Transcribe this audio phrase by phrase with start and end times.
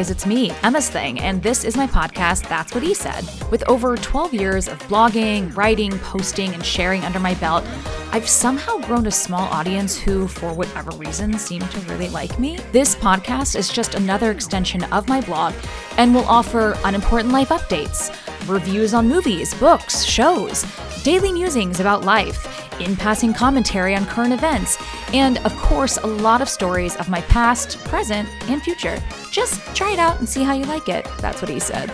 [0.00, 3.22] guys, it's me, Emma's Thing, and this is my podcast, That's What He Said.
[3.50, 7.66] With over 12 years of blogging, writing, posting, and sharing under my belt,
[8.10, 12.56] I've somehow grown a small audience who, for whatever reason, seem to really like me.
[12.72, 15.52] This podcast is just another extension of my blog
[15.98, 18.08] and will offer unimportant life updates,
[18.48, 20.64] reviews on movies, books, shows,
[21.02, 24.78] daily musings about life, in passing commentary on current events,
[25.12, 28.98] and of course, a lot of stories of my past, present, and future.
[29.30, 31.06] Just try it out and see how you like it.
[31.18, 31.90] That's what he said.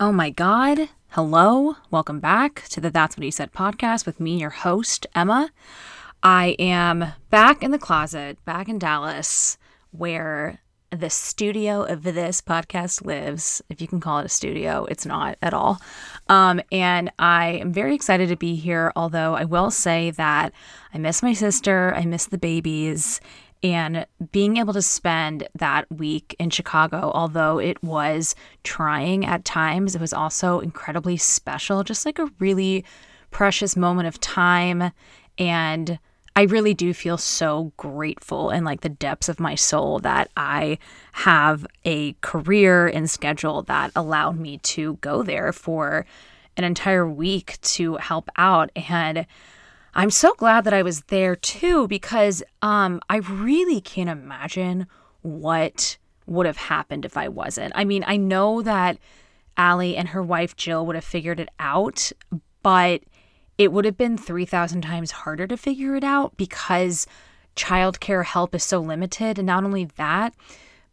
[0.00, 0.88] Oh my God.
[1.10, 1.76] Hello.
[1.90, 5.50] Welcome back to the That's What He Said podcast with me, your host, Emma.
[6.22, 9.58] I am back in the closet, back in Dallas,
[9.90, 10.60] where
[10.90, 13.62] the studio of this podcast lives.
[13.68, 15.80] If you can call it a studio, it's not at all.
[16.30, 20.52] Um, and I am very excited to be here, although I will say that
[20.94, 23.20] I miss my sister, I miss the babies,
[23.64, 29.96] and being able to spend that week in Chicago, although it was trying at times,
[29.96, 32.84] it was also incredibly special, just like a really
[33.32, 34.92] precious moment of time.
[35.36, 35.98] And
[36.36, 40.78] I really do feel so grateful in like the depths of my soul that I
[41.12, 46.06] have a career and schedule that allowed me to go there for
[46.56, 49.26] an entire week to help out and
[49.92, 54.86] I'm so glad that I was there too because um I really can't imagine
[55.22, 57.72] what would have happened if I wasn't.
[57.74, 58.98] I mean, I know that
[59.56, 62.12] Allie and her wife Jill would have figured it out,
[62.62, 63.02] but
[63.60, 67.06] it would have been 3,000 times harder to figure it out because
[67.56, 69.38] childcare help is so limited.
[69.38, 70.32] And not only that,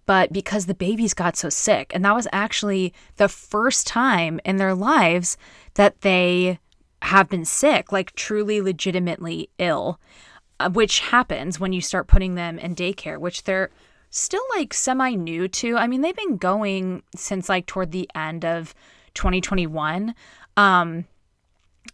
[0.06, 1.94] but because the babies got so sick.
[1.96, 5.38] And that was actually the first time in their lives
[5.76, 6.60] that they
[7.04, 9.98] have been sick, like truly legitimately ill,
[10.60, 13.70] uh, which happens when you start putting them in daycare, which they're
[14.10, 15.78] still like semi new to.
[15.78, 18.76] I mean, they've been going since like toward the end of
[19.14, 20.14] 2021.
[20.58, 21.06] Um,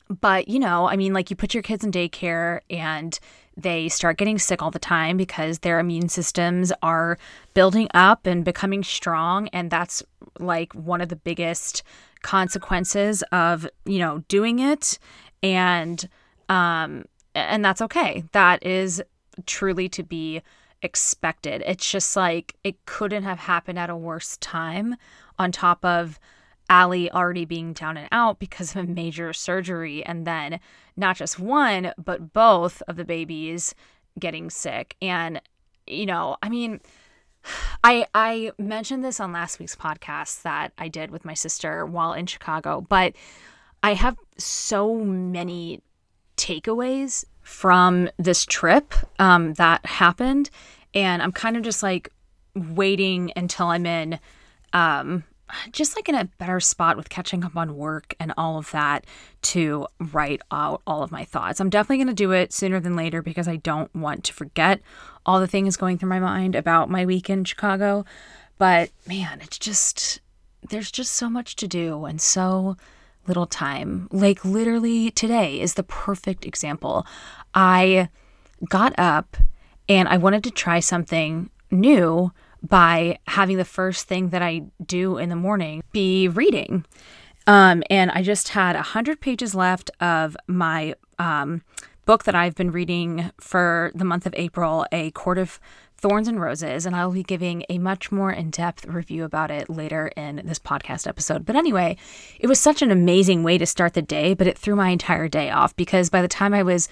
[0.10, 3.18] but, you know, I mean, like you put your kids in daycare and
[3.56, 7.18] they start getting sick all the time because their immune systems are
[7.54, 9.48] building up and becoming strong.
[9.50, 10.04] And that's
[10.40, 11.84] like one of the biggest
[12.22, 14.98] consequences of, you know, doing it.
[15.42, 16.08] And,
[16.50, 18.24] um, and that's okay.
[18.32, 19.02] That is
[19.46, 20.42] truly to be
[20.82, 21.64] expected.
[21.66, 24.96] It's just like it couldn't have happened at a worse time
[25.40, 26.20] on top of
[26.70, 30.60] Allie already being down and out because of a major surgery, and then
[30.96, 33.76] not just one, but both of the babies
[34.20, 34.96] getting sick.
[35.02, 35.42] And,
[35.88, 36.80] you know, I mean,
[37.84, 42.14] I I mentioned this on last week's podcast that I did with my sister while
[42.14, 43.14] in Chicago, but
[43.82, 45.82] I have so many
[46.38, 50.50] takeaways from this trip um, that happened,
[50.94, 52.10] and I'm kind of just like
[52.56, 54.20] waiting until I'm in
[54.72, 55.24] um,
[55.72, 59.06] just like in a better spot with catching up on work and all of that
[59.42, 61.60] to write out all of my thoughts.
[61.60, 64.82] I'm definitely going to do it sooner than later because I don't want to forget
[65.26, 68.06] all the things going through my mind about my week in Chicago.
[68.58, 70.22] But man, it's just,
[70.70, 72.78] there's just so much to do and so
[73.28, 74.08] little time.
[74.12, 77.06] Like literally today is the perfect example.
[77.54, 78.10] I
[78.70, 79.38] got up
[79.90, 82.32] and I wanted to try something new
[82.64, 86.86] by having the first thing that I do in the morning be reading.
[87.46, 91.62] Um, and I just had 100 pages left of my um,
[92.06, 95.60] book that I've been reading for the month of April, A Court of
[95.98, 96.86] Thorns and Roses.
[96.86, 100.60] And I'll be giving a much more in depth review about it later in this
[100.60, 101.46] podcast episode.
[101.46, 101.98] But anyway,
[102.40, 105.28] it was such an amazing way to start the day, but it threw my entire
[105.28, 106.88] day off because by the time I was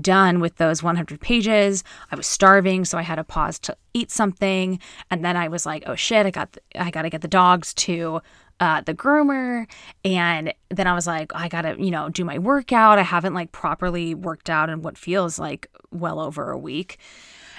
[0.00, 1.84] done with those 100 pages.
[2.10, 4.78] I was starving, so I had to pause to eat something,
[5.10, 7.28] and then I was like, "Oh shit, I got the, I got to get the
[7.28, 8.20] dogs to
[8.60, 9.66] uh, the groomer."
[10.04, 12.98] And then I was like, "I got to, you know, do my workout.
[12.98, 16.98] I haven't like properly worked out in what feels like well over a week."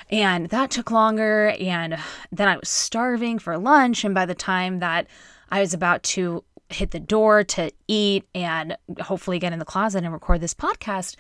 [0.10, 1.98] And that took longer, and
[2.32, 5.08] then I was starving for lunch, and by the time that
[5.50, 10.04] I was about to hit the door to eat and hopefully get in the closet
[10.04, 11.16] and record this podcast,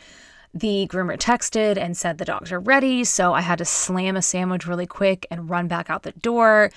[0.53, 4.21] the groomer texted and said the dogs are ready, so I had to slam a
[4.21, 6.71] sandwich really quick and run back out the door.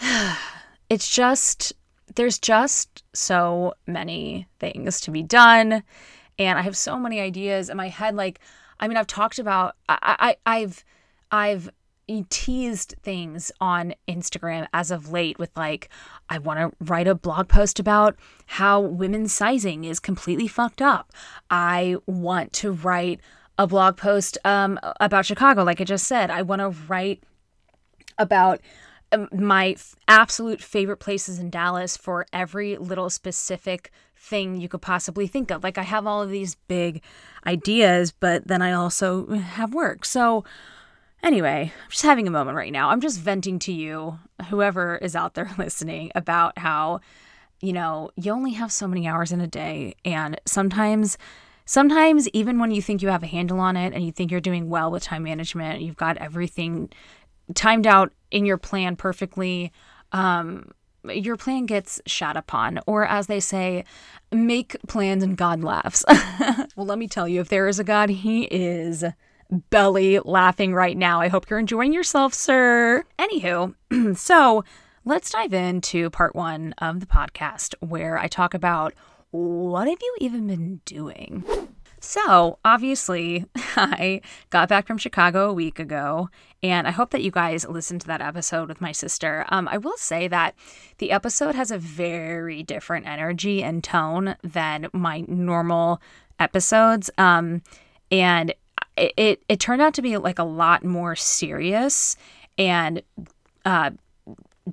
[0.88, 1.74] it's just,
[2.14, 5.82] there's just so many things to be done.
[6.38, 8.14] And I have so many ideas in my head.
[8.14, 8.40] Like,
[8.80, 10.84] I mean, I've talked about, I, I, I've,
[11.30, 11.70] I've
[12.30, 15.88] teased things on Instagram as of late with like,
[16.28, 18.16] I want to write a blog post about
[18.46, 21.12] how women's sizing is completely fucked up.
[21.50, 23.20] I want to write
[23.58, 26.30] a blog post um, about Chicago, like I just said.
[26.30, 27.22] I want to write
[28.18, 28.60] about
[29.12, 34.82] um, my f- absolute favorite places in Dallas for every little specific thing you could
[34.82, 35.62] possibly think of.
[35.62, 37.02] Like I have all of these big
[37.46, 40.04] ideas, but then I also have work.
[40.04, 40.44] So
[41.22, 42.90] anyway, I'm just having a moment right now.
[42.90, 44.18] I'm just venting to you,
[44.50, 47.00] whoever is out there listening, about how
[47.60, 51.16] you know, you only have so many hours in a day and sometimes
[51.64, 54.40] sometimes even when you think you have a handle on it and you think you're
[54.40, 56.88] doing well with time management, you've got everything
[57.54, 59.72] timed out in your plan perfectly,
[60.12, 60.70] um,
[61.04, 63.84] your plan gets shat upon, or as they say,
[64.32, 66.04] make plans and God laughs.
[66.76, 69.04] well, let me tell you, if there is a God, he is
[69.70, 71.20] belly laughing right now.
[71.20, 73.04] I hope you're enjoying yourself, sir.
[73.18, 73.74] Anywho,
[74.16, 74.64] so
[75.04, 78.92] let's dive into part one of the podcast where I talk about
[79.30, 81.44] what have you even been doing?
[82.00, 83.46] So, obviously,
[83.76, 84.20] I
[84.50, 86.28] got back from Chicago a week ago,
[86.62, 89.44] and I hope that you guys listened to that episode with my sister.
[89.48, 90.54] Um, I will say that
[90.98, 96.00] the episode has a very different energy and tone than my normal
[96.38, 97.10] episodes.
[97.18, 97.62] Um,
[98.10, 98.54] and
[98.96, 102.16] it, it, turned out to be like a lot more serious
[102.58, 103.02] and
[103.64, 103.90] uh,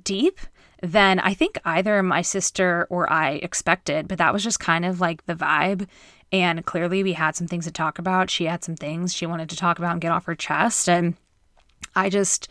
[0.02, 0.40] deep
[0.82, 5.00] than I think either my sister or I expected, but that was just kind of
[5.00, 5.88] like the vibe.
[6.32, 8.30] And clearly, we had some things to talk about.
[8.30, 10.88] She had some things she wanted to talk about and get off her chest.
[10.88, 11.16] And
[11.94, 12.48] I just,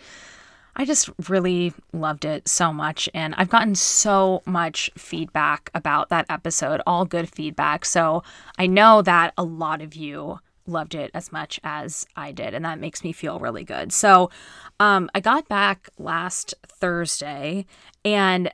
[0.76, 3.10] I just really loved it so much.
[3.14, 7.84] And I've gotten so much feedback about that episode, all good feedback.
[7.84, 8.24] So
[8.58, 12.66] I know that a lot of you loved it as much as I did, and
[12.66, 13.92] that makes me feel really good.
[13.92, 14.30] So,
[14.80, 17.66] um, I got back last Thursday,
[18.06, 18.52] and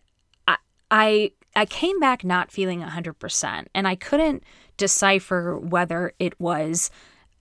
[0.48, 0.58] I,
[0.92, 4.44] I I came back not feeling 100%, and I couldn't
[4.78, 6.90] decipher whether it was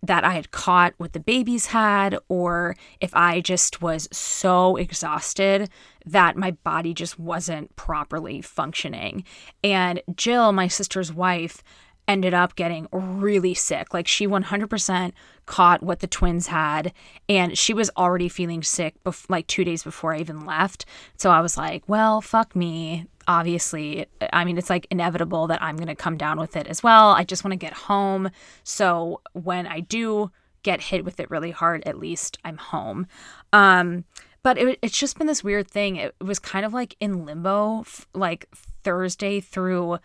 [0.03, 5.71] that I had caught what the babies had, or if I just was so exhausted
[6.07, 9.25] that my body just wasn't properly functioning.
[9.65, 11.63] And Jill, my sister's wife,
[12.09, 13.95] ended up getting really sick.
[13.95, 15.13] Like she 100%
[15.47, 16.93] caught what the twins had
[17.29, 20.87] and she was already feeling sick bef- like 2 days before I even left.
[21.17, 23.07] So I was like, well, fuck me.
[23.29, 26.83] Obviously, I mean, it's like inevitable that I'm going to come down with it as
[26.83, 27.11] well.
[27.11, 28.31] I just want to get home.
[28.65, 30.31] So when I do
[30.63, 33.07] get hit with it really hard, at least I'm home.
[33.53, 34.05] Um,
[34.43, 35.97] but it, it's just been this weird thing.
[35.97, 37.85] It was kind of like in limbo,
[38.15, 38.49] like
[38.83, 39.99] Thursday through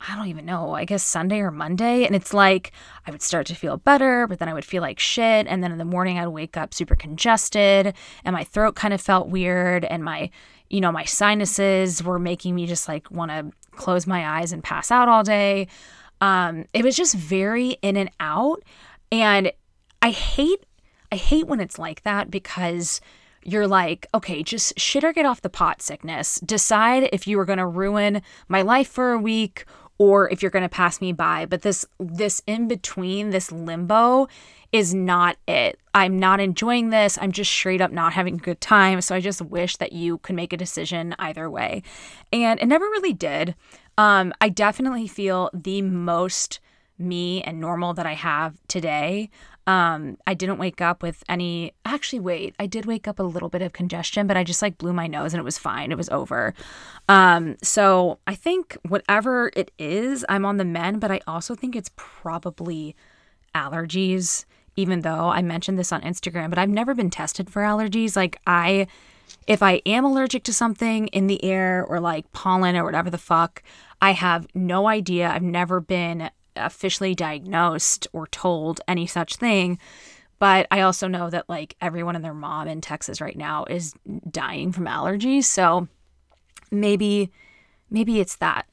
[0.00, 2.04] I don't even know, I guess Sunday or Monday.
[2.04, 2.72] And it's like
[3.06, 5.46] I would start to feel better, but then I would feel like shit.
[5.46, 7.94] And then in the morning, I'd wake up super congested
[8.24, 9.84] and my throat kind of felt weird.
[9.84, 10.30] And my,
[10.68, 14.62] you know, my sinuses were making me just like want to close my eyes and
[14.62, 15.66] pass out all day.
[16.20, 18.62] Um, it was just very in and out.
[19.10, 19.50] And
[20.02, 20.64] I hate,
[21.10, 23.00] I hate when it's like that because
[23.42, 26.40] you're like, okay, just shit or get off the pot sickness.
[26.40, 29.64] Decide if you are going to ruin my life for a week
[29.98, 34.28] or if you're going to pass me by but this this in between this limbo
[34.72, 35.78] is not it.
[35.94, 37.16] I'm not enjoying this.
[37.20, 39.00] I'm just straight up not having a good time.
[39.00, 41.82] So i just wish that you could make a decision either way.
[42.32, 43.54] And it never really did.
[43.98, 46.60] Um, i definitely feel the most
[46.98, 49.30] me and normal that i have today
[49.66, 51.72] um, I didn't wake up with any.
[51.84, 54.78] Actually, wait, I did wake up a little bit of congestion, but I just like
[54.78, 55.90] blew my nose and it was fine.
[55.90, 56.54] It was over.
[57.08, 61.74] Um, so I think whatever it is, I'm on the mend, but I also think
[61.74, 62.94] it's probably
[63.54, 64.44] allergies.
[64.78, 68.14] Even though I mentioned this on Instagram, but I've never been tested for allergies.
[68.14, 68.86] Like I,
[69.46, 73.16] if I am allergic to something in the air or like pollen or whatever the
[73.16, 73.62] fuck,
[74.02, 75.30] I have no idea.
[75.30, 79.78] I've never been officially diagnosed or told any such thing.
[80.38, 83.94] But I also know that like everyone and their mom in Texas right now is
[84.30, 85.44] dying from allergies.
[85.44, 85.88] So
[86.70, 87.30] maybe,
[87.90, 88.66] maybe it's that.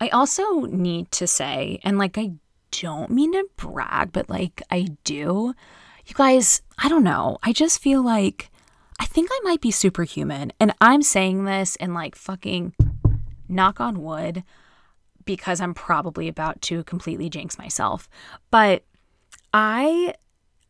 [0.00, 2.32] I also need to say, and like I
[2.82, 5.54] don't mean to brag, but like I do.
[6.06, 7.38] You guys, I don't know.
[7.42, 8.50] I just feel like
[8.98, 10.52] I think I might be superhuman.
[10.60, 12.74] And I'm saying this in like fucking
[13.48, 14.42] knock on wood
[15.24, 18.08] because I'm probably about to completely jinx myself.
[18.50, 18.84] But
[19.52, 20.14] I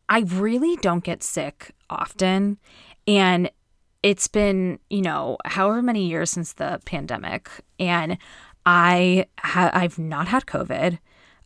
[0.07, 2.57] I really don't get sick often
[3.07, 3.49] and
[4.03, 8.17] it's been, you know, however many years since the pandemic and
[8.65, 10.99] I ha- I've not had COVID.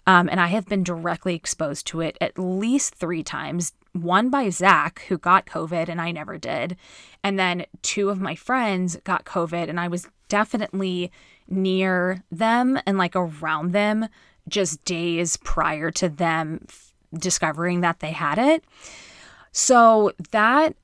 [0.07, 3.73] Um, and I have been directly exposed to it at least three times.
[3.93, 6.77] One by Zach, who got COVID and I never did.
[7.23, 11.11] And then two of my friends got COVID and I was definitely
[11.47, 14.07] near them and like around them
[14.47, 16.65] just days prior to them
[17.13, 18.63] discovering that they had it.
[19.51, 20.75] So that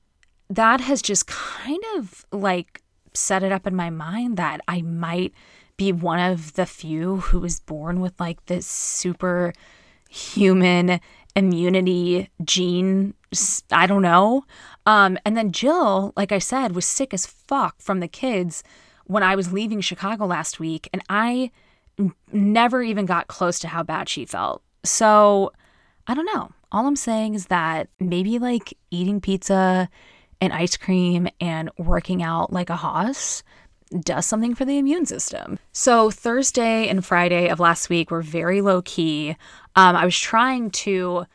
[0.50, 2.82] that has just kind of like
[3.14, 5.34] set it up in my mind that I might
[5.78, 9.54] be one of the few who was born with like this super
[10.10, 11.00] human
[11.36, 13.14] immunity gene.
[13.72, 14.46] I don't know.
[14.86, 18.64] Um, and then Jill, like I said, was sick as fuck from the kids
[19.06, 21.52] when I was leaving Chicago last week, and I
[22.32, 24.62] never even got close to how bad she felt.
[24.84, 25.52] So
[26.08, 26.52] I don't know.
[26.72, 29.90] All I'm saying is that maybe like eating pizza
[30.42, 33.44] and ice cream and working out like a hoss
[34.02, 35.60] does something for the immune system.
[35.72, 39.38] So, Thursday and Friday of last week were very low key.
[39.76, 41.26] Um, I was trying to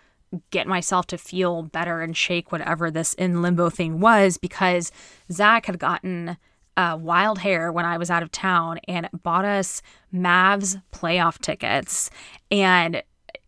[0.50, 4.93] get myself to feel better and shake whatever this in limbo thing was because
[5.33, 6.37] Zach had gotten
[6.81, 9.83] uh, wild hair when I was out of town and bought us
[10.15, 12.09] Mavs playoff tickets.
[12.51, 13.03] And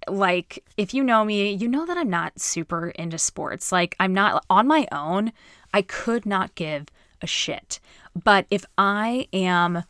[0.06, 3.72] like, if you know me, you know that I'm not super into sports.
[3.72, 5.32] Like, I'm not on my own,
[5.72, 6.88] I could not give
[7.22, 7.80] a shit.
[8.22, 9.84] But if I am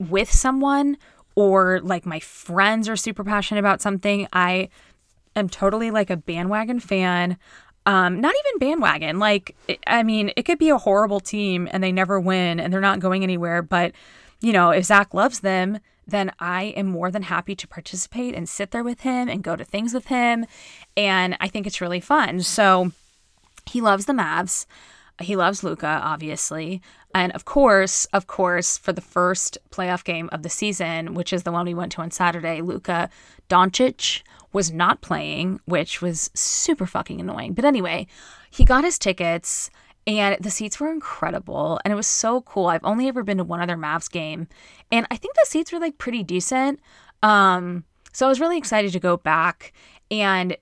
[0.00, 0.96] with someone
[1.36, 4.70] or like my friends are super passionate about something, I
[5.36, 7.36] am totally like a bandwagon fan.
[7.88, 9.18] Um, not even bandwagon.
[9.18, 12.82] Like, I mean, it could be a horrible team and they never win and they're
[12.82, 13.62] not going anywhere.
[13.62, 13.92] But,
[14.42, 18.46] you know, if Zach loves them, then I am more than happy to participate and
[18.46, 20.44] sit there with him and go to things with him.
[20.98, 22.42] And I think it's really fun.
[22.42, 22.92] So
[23.64, 24.66] he loves the Mavs.
[25.22, 26.82] He loves Luka, obviously.
[27.14, 31.44] And of course, of course, for the first playoff game of the season, which is
[31.44, 33.08] the one we went to on Saturday, Luka
[33.48, 37.52] Doncic was not playing, which was super fucking annoying.
[37.52, 38.06] But anyway,
[38.50, 39.70] he got his tickets
[40.06, 42.66] and the seats were incredible and it was so cool.
[42.66, 44.48] I've only ever been to one other Mavs game
[44.90, 46.80] and I think the seats were like pretty decent.
[47.22, 49.72] Um, so I was really excited to go back
[50.10, 50.56] and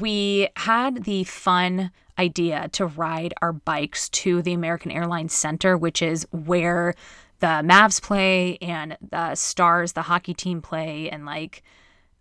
[0.00, 6.02] we had the fun idea to ride our bikes to the American Airlines Center, which
[6.02, 6.94] is where
[7.38, 11.62] the Mavs play and the Stars, the hockey team, play, and like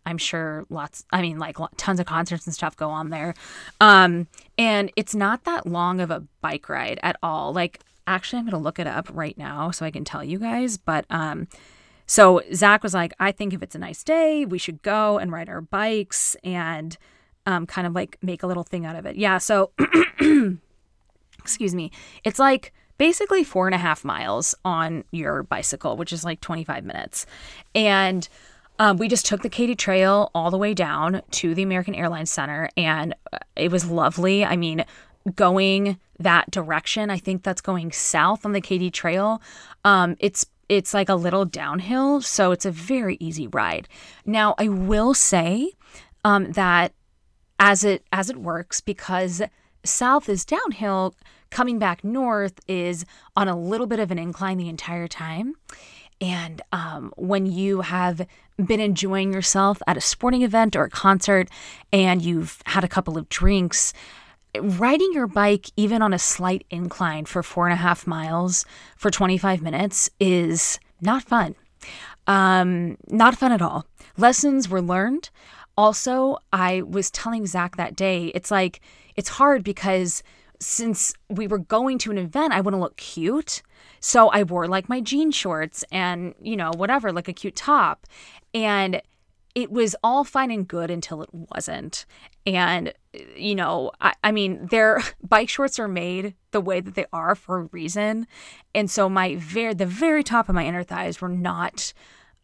[0.08, 3.34] I'm sure lots, I mean, like tons of concerts and stuff go on there.
[3.82, 7.52] Um, and it's not that long of a bike ride at all.
[7.52, 10.40] Like, actually, I'm going to look it up right now so I can tell you
[10.40, 10.78] guys.
[10.78, 11.50] But, um,
[12.06, 15.30] so Zach was like, I think if it's a nice day, we should go and
[15.30, 16.38] ride our bikes.
[16.42, 16.98] And,
[17.46, 19.18] um, kind of like make a little thing out of it.
[19.18, 19.40] Yeah.
[19.40, 19.72] So,
[21.40, 21.92] excuse me.
[22.24, 26.86] It's like basically four and a half miles on your bicycle, which is like 25
[26.86, 27.26] minutes.
[27.76, 28.28] And
[28.80, 32.32] um, we just took the Katy Trail all the way down to the American Airlines
[32.32, 34.46] Center, and uh, it was lovely.
[34.46, 34.86] I mean,
[35.36, 39.42] going that direction, I think that's going south on the Katy Trail.
[39.84, 43.88] Um, it's it's like a little downhill, so it's a very easy ride.
[44.26, 45.72] Now, I will say
[46.24, 46.94] um, that
[47.60, 49.42] as it as it works because
[49.84, 51.16] south is downhill
[51.50, 53.06] coming back north is
[53.36, 55.56] on a little bit of an incline the entire time
[56.20, 58.26] and um, when you have
[58.64, 61.50] been enjoying yourself at a sporting event or a concert
[61.94, 63.94] and you've had a couple of drinks
[64.60, 69.12] riding your bike even on a slight incline for four and a half miles for
[69.12, 71.56] 25 minutes is not fun.
[72.26, 73.86] Um, not fun at all.
[74.18, 75.30] Lessons were learned.
[75.78, 78.82] Also, I was telling Zach that day, it's like,
[79.16, 80.24] it's hard because
[80.60, 83.62] since we were going to an event, I want to look cute.
[84.00, 88.06] So I wore like my jean shorts and, you know, whatever, like a cute top.
[88.54, 89.02] And
[89.56, 92.06] it was all fine and good until it wasn't.
[92.46, 92.94] And,
[93.36, 97.34] you know, I, I mean, their bike shorts are made the way that they are
[97.34, 98.28] for a reason.
[98.76, 101.94] And so my very, the very top of my inner thighs were not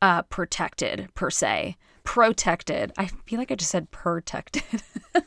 [0.01, 2.91] uh, protected per se protected.
[2.98, 4.83] I feel like I just said protected.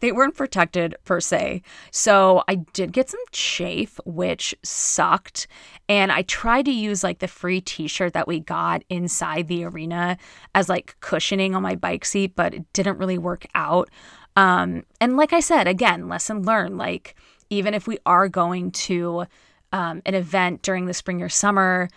[0.00, 1.62] they weren't protected per se.
[1.90, 5.46] So I did get some chafe, which sucked.
[5.88, 9.64] And I tried to use like the free t shirt that we got inside the
[9.64, 10.18] arena
[10.54, 13.88] as like cushioning on my bike seat, but it didn't really work out.
[14.36, 16.76] Um, and like I said, again, lesson learned.
[16.76, 17.14] Like,
[17.48, 19.24] even if we are going to
[19.72, 21.88] um, an event during the spring or summer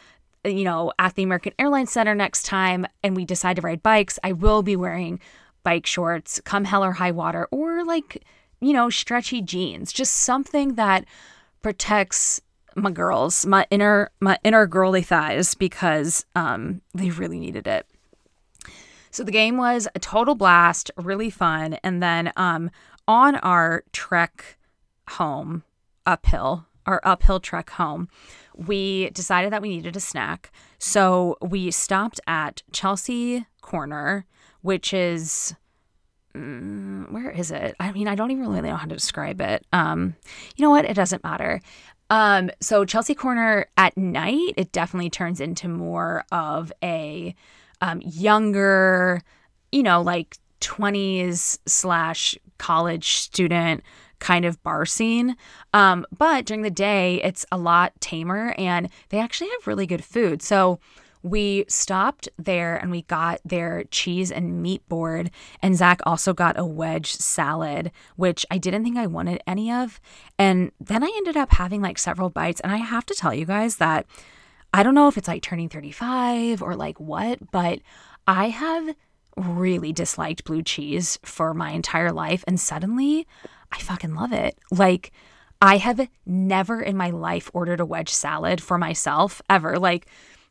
[0.43, 4.19] you know, at the American Airlines Center next time and we decide to ride bikes,
[4.23, 5.19] I will be wearing
[5.63, 8.23] bike shorts, come hell or high water, or like,
[8.61, 11.05] you know, stretchy jeans, just something that
[11.61, 12.41] protects
[12.75, 17.85] my girls, my inner my inner girly thighs because um they really needed it.
[19.11, 22.71] So the game was a total blast, really fun, and then um
[23.07, 24.57] on our trek
[25.09, 25.63] home
[26.05, 28.09] uphill, our uphill trek home,
[28.55, 30.51] we decided that we needed a snack.
[30.79, 34.25] So we stopped at Chelsea Corner,
[34.61, 35.55] which is
[36.35, 37.75] mm, where is it?
[37.79, 39.65] I mean, I don't even really know how to describe it.
[39.71, 40.15] Um,
[40.55, 40.85] you know what?
[40.85, 41.61] It doesn't matter.
[42.09, 47.35] Um, so Chelsea Corner at night, it definitely turns into more of a
[47.81, 49.21] um, younger,
[49.71, 53.83] you know, like 20s slash college student
[54.19, 55.35] kind of bar scene.
[55.73, 60.03] Um, but during the day, it's a lot tamer and they actually have really good
[60.03, 60.41] food.
[60.41, 60.79] So
[61.21, 65.31] we stopped there and we got their cheese and meat board.
[65.61, 69.99] And Zach also got a wedge salad, which I didn't think I wanted any of.
[70.37, 72.61] And then I ended up having like several bites.
[72.61, 74.05] And I have to tell you guys that
[74.73, 77.79] I don't know if it's like turning 35 or like what, but
[78.27, 78.95] I have
[79.35, 82.43] really disliked blue cheese for my entire life.
[82.47, 83.27] And suddenly
[83.71, 84.57] I fucking love it.
[84.71, 85.11] Like,
[85.61, 89.77] I have never in my life ordered a wedge salad for myself ever.
[89.77, 90.07] Like,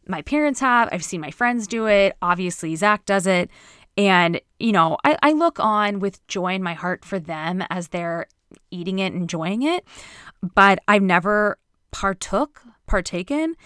[0.06, 2.16] my parents have, I've seen my friends do it.
[2.22, 3.50] Obviously, Zach does it.
[3.96, 7.88] And, you know, I, I look on with joy in my heart for them as
[7.88, 8.26] they're
[8.70, 9.84] eating it, enjoying it.
[10.54, 11.58] But I've never
[11.90, 13.56] partook, partaken.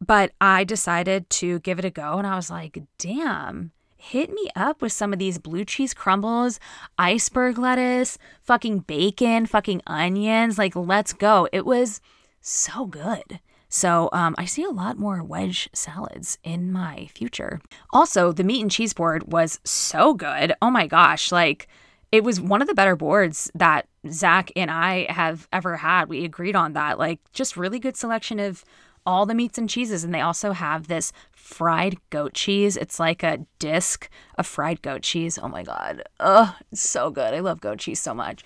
[0.00, 2.18] But I decided to give it a go.
[2.18, 3.72] And I was like, damn,
[4.02, 6.58] hit me up with some of these blue cheese crumbles,
[6.98, 10.58] iceberg lettuce, fucking bacon, fucking onions.
[10.58, 11.48] Like, let's go.
[11.52, 12.00] It was
[12.40, 13.38] so good.
[13.68, 17.60] So um, I see a lot more wedge salads in my future.
[17.92, 20.52] Also, the meat and cheese board was so good.
[20.60, 21.68] Oh my gosh, like
[22.10, 26.08] it was one of the better boards that Zach and I have ever had.
[26.08, 26.98] We agreed on that.
[26.98, 28.64] Like just really good selection of
[29.06, 30.04] all the meats and cheeses.
[30.04, 31.12] And they also have this
[31.52, 32.76] fried goat cheese.
[32.76, 35.38] It's like a disc of fried goat cheese.
[35.40, 36.02] Oh my God.
[36.18, 37.34] Oh, so good.
[37.34, 38.42] I love goat cheese so much.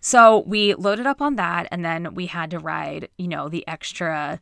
[0.00, 3.66] So we loaded up on that and then we had to ride, you know, the
[3.66, 4.40] extra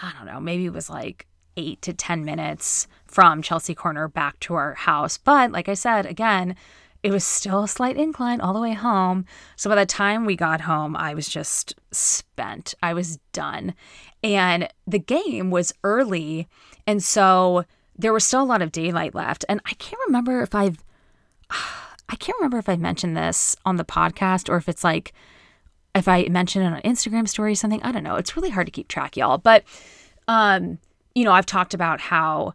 [0.00, 4.38] I don't know, maybe it was like eight to 10 minutes from Chelsea Corner back
[4.40, 5.16] to our house.
[5.16, 6.54] But like I said, again,
[7.06, 9.26] it was still a slight incline all the way home.
[9.54, 12.74] So by the time we got home, I was just spent.
[12.82, 13.74] I was done.
[14.24, 16.48] And the game was early.
[16.84, 17.64] And so
[17.96, 19.44] there was still a lot of daylight left.
[19.48, 20.82] And I can't remember if I've.
[22.08, 25.12] I can't remember if I mentioned this on the podcast or if it's like
[25.94, 27.82] if I mentioned it on Instagram story or something.
[27.84, 28.16] I don't know.
[28.16, 29.38] It's really hard to keep track, y'all.
[29.38, 29.62] But,
[30.26, 30.78] um,
[31.14, 32.54] you know, I've talked about how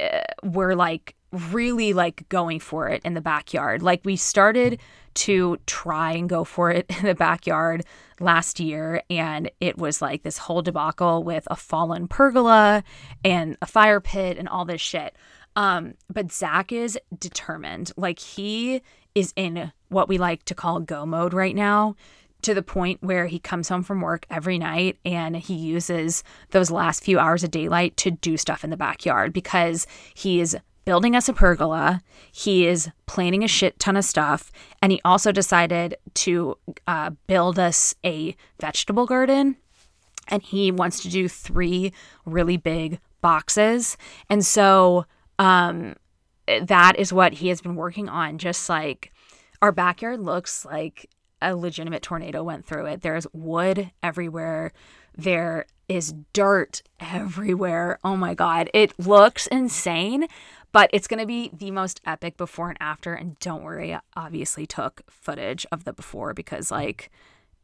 [0.00, 3.82] uh, we're like really like going for it in the backyard.
[3.82, 4.80] Like we started
[5.14, 7.84] to try and go for it in the backyard
[8.20, 12.84] last year and it was like this whole debacle with a fallen pergola
[13.24, 15.16] and a fire pit and all this shit.
[15.56, 17.92] Um, but Zach is determined.
[17.96, 18.82] Like he
[19.14, 21.94] is in what we like to call go mode right now
[22.42, 26.70] to the point where he comes home from work every night and he uses those
[26.70, 31.16] last few hours of daylight to do stuff in the backyard because he is building
[31.16, 32.02] us a pergola.
[32.32, 34.50] He is planning a shit ton of stuff.
[34.82, 39.56] And he also decided to uh, build us a vegetable garden.
[40.28, 41.92] And he wants to do three
[42.24, 43.96] really big boxes.
[44.30, 45.06] And so
[45.38, 45.96] um,
[46.46, 48.38] that is what he has been working on.
[48.38, 49.12] Just like
[49.60, 53.02] our backyard looks like a legitimate tornado went through it.
[53.02, 54.72] There's wood everywhere.
[55.16, 57.98] There is dirt everywhere.
[58.02, 58.70] Oh my God.
[58.72, 60.26] It looks insane,
[60.74, 63.14] but it's going to be the most epic before and after.
[63.14, 67.12] And don't worry, I obviously took footage of the before because, like,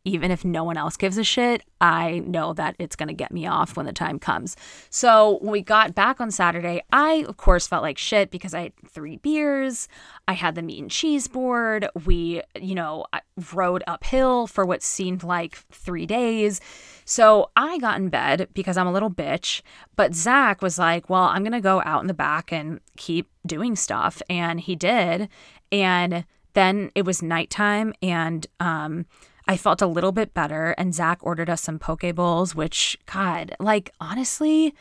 [0.04, 3.32] even if no one else gives a shit, I know that it's going to get
[3.32, 4.56] me off when the time comes.
[4.88, 8.62] So when we got back on Saturday, I, of course, felt like shit because I
[8.62, 9.88] had three beers.
[10.26, 11.86] I had the meat and cheese board.
[12.06, 13.06] We, you know,
[13.52, 16.60] rode uphill for what seemed like three days.
[17.04, 19.62] So I got in bed because I'm a little bitch.
[19.96, 23.28] But Zach was like, well, I'm going to go out in the back and keep
[23.44, 24.22] doing stuff.
[24.30, 25.28] And he did.
[25.72, 29.06] And then it was nighttime and, um,
[29.50, 33.56] I felt a little bit better, and Zach ordered us some poke bowls, which, God,
[33.58, 34.76] like, honestly,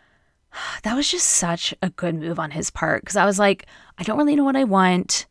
[0.84, 3.66] that was just such a good move on his part because I was like,
[3.98, 5.26] I don't really know what I want.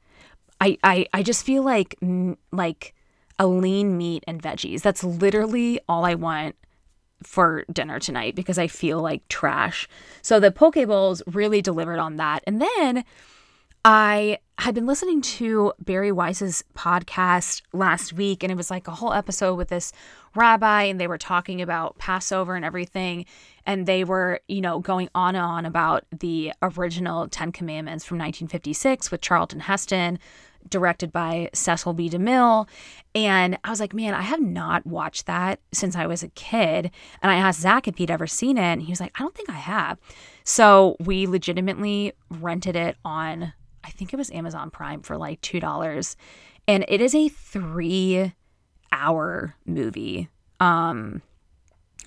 [0.62, 1.96] I, I, I just feel like,
[2.52, 2.94] like,
[3.40, 4.84] a lean meat and veggies.
[4.84, 6.56] That's literally all I want
[7.24, 9.90] for dinner tonight because I feel like trash.
[10.22, 12.44] So the poke bowls really delivered on that.
[12.46, 13.04] And then
[13.84, 18.92] I had been listening to Bari Weiss's podcast last week, and it was like a
[18.92, 19.92] whole episode with this
[20.34, 23.26] rabbi, and they were talking about Passover and everything.
[23.66, 28.18] And they were, you know, going on and on about the original Ten Commandments from
[28.18, 30.20] 1956 with Charlton Heston,
[30.70, 32.10] directed by Cecil B.
[32.10, 32.68] DeMille.
[33.14, 36.92] And I was like, man, I have not watched that since I was a kid.
[37.22, 39.36] And I asked Zach if he'd ever seen it, and he was like, I don't
[39.36, 40.00] think I have.
[40.46, 43.54] So we legitimately rented it on
[43.86, 46.16] I think it was Amazon Prime for like $2.
[46.68, 48.34] And it is a three
[48.92, 50.30] hour movie.
[50.60, 51.22] Um,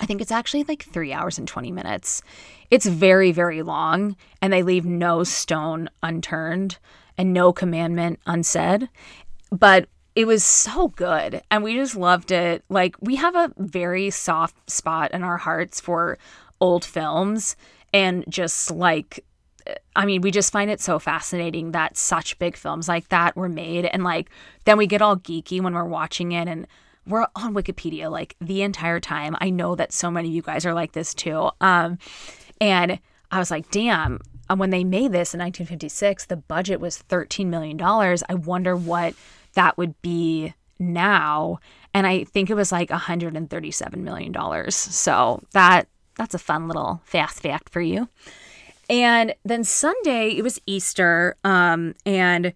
[0.00, 2.22] I think it's actually like three hours and 20 minutes.
[2.70, 6.78] It's very, very long, and they leave no stone unturned
[7.16, 8.88] and no commandment unsaid.
[9.50, 12.64] But it was so good, and we just loved it.
[12.68, 16.18] Like, we have a very soft spot in our hearts for
[16.60, 17.56] old films
[17.92, 19.24] and just like
[19.96, 23.48] I mean, we just find it so fascinating that such big films like that were
[23.48, 23.84] made.
[23.86, 24.30] And like,
[24.64, 26.66] then we get all geeky when we're watching it and
[27.06, 29.36] we're on Wikipedia like the entire time.
[29.40, 31.50] I know that so many of you guys are like this too.
[31.60, 31.98] Um,
[32.60, 32.98] and
[33.30, 37.46] I was like, damn, um, when they made this in 1956, the budget was $13
[37.46, 37.80] million.
[37.82, 39.14] I wonder what
[39.54, 41.58] that would be now.
[41.92, 44.70] And I think it was like $137 million.
[44.70, 48.08] So that that's a fun little fast fact for you.
[48.88, 51.36] And then Sunday, it was Easter.
[51.44, 52.54] Um, and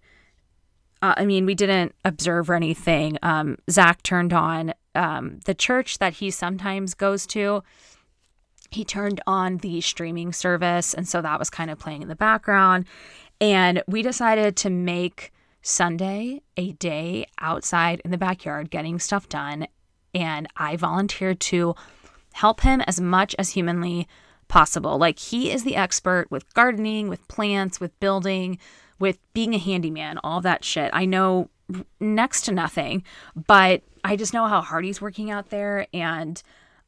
[1.01, 3.17] uh, I mean, we didn't observe or anything.
[3.21, 7.61] Um, Zach turned on um, the church that he sometimes goes to.
[8.71, 10.93] He turned on the streaming service.
[10.93, 12.85] And so that was kind of playing in the background.
[13.39, 19.67] And we decided to make Sunday a day outside in the backyard getting stuff done.
[20.15, 21.75] And I volunteered to
[22.33, 24.07] help him as much as humanly
[24.53, 24.99] possible.
[24.99, 28.59] Like he is the expert with gardening, with plants, with building,
[28.99, 30.91] with being a handyman, all that shit.
[30.93, 31.49] I know
[31.99, 33.03] next to nothing,
[33.47, 36.39] but I just know how hard he's working out there and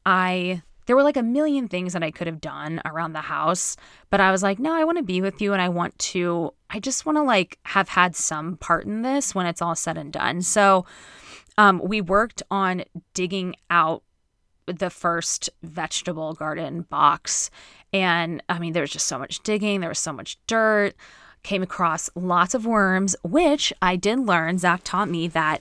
[0.06, 3.76] I there were like a million things that I could have done around the house,
[4.10, 6.54] but I was like, no, I want to be with you and I want to
[6.70, 9.98] I just want to like have had some part in this when it's all said
[9.98, 10.40] and done.
[10.42, 10.86] So
[11.58, 14.04] um, we worked on digging out
[14.66, 17.50] the first vegetable garden box.
[17.92, 20.94] And I mean, there was just so much digging, there was so much dirt,
[21.42, 24.58] came across lots of worms, which I did learn.
[24.58, 25.60] Zach taught me that,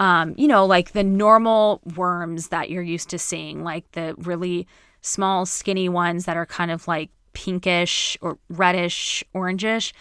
[0.00, 4.66] um, you know, like the normal worms that you're used to seeing, like the really
[5.02, 9.92] small, skinny ones that are kind of like pinkish or reddish, orangish.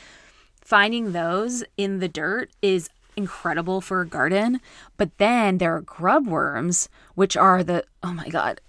[0.61, 4.61] Finding those in the dirt is incredible for a garden.
[4.97, 8.61] But then there are grub worms, which are the oh my god.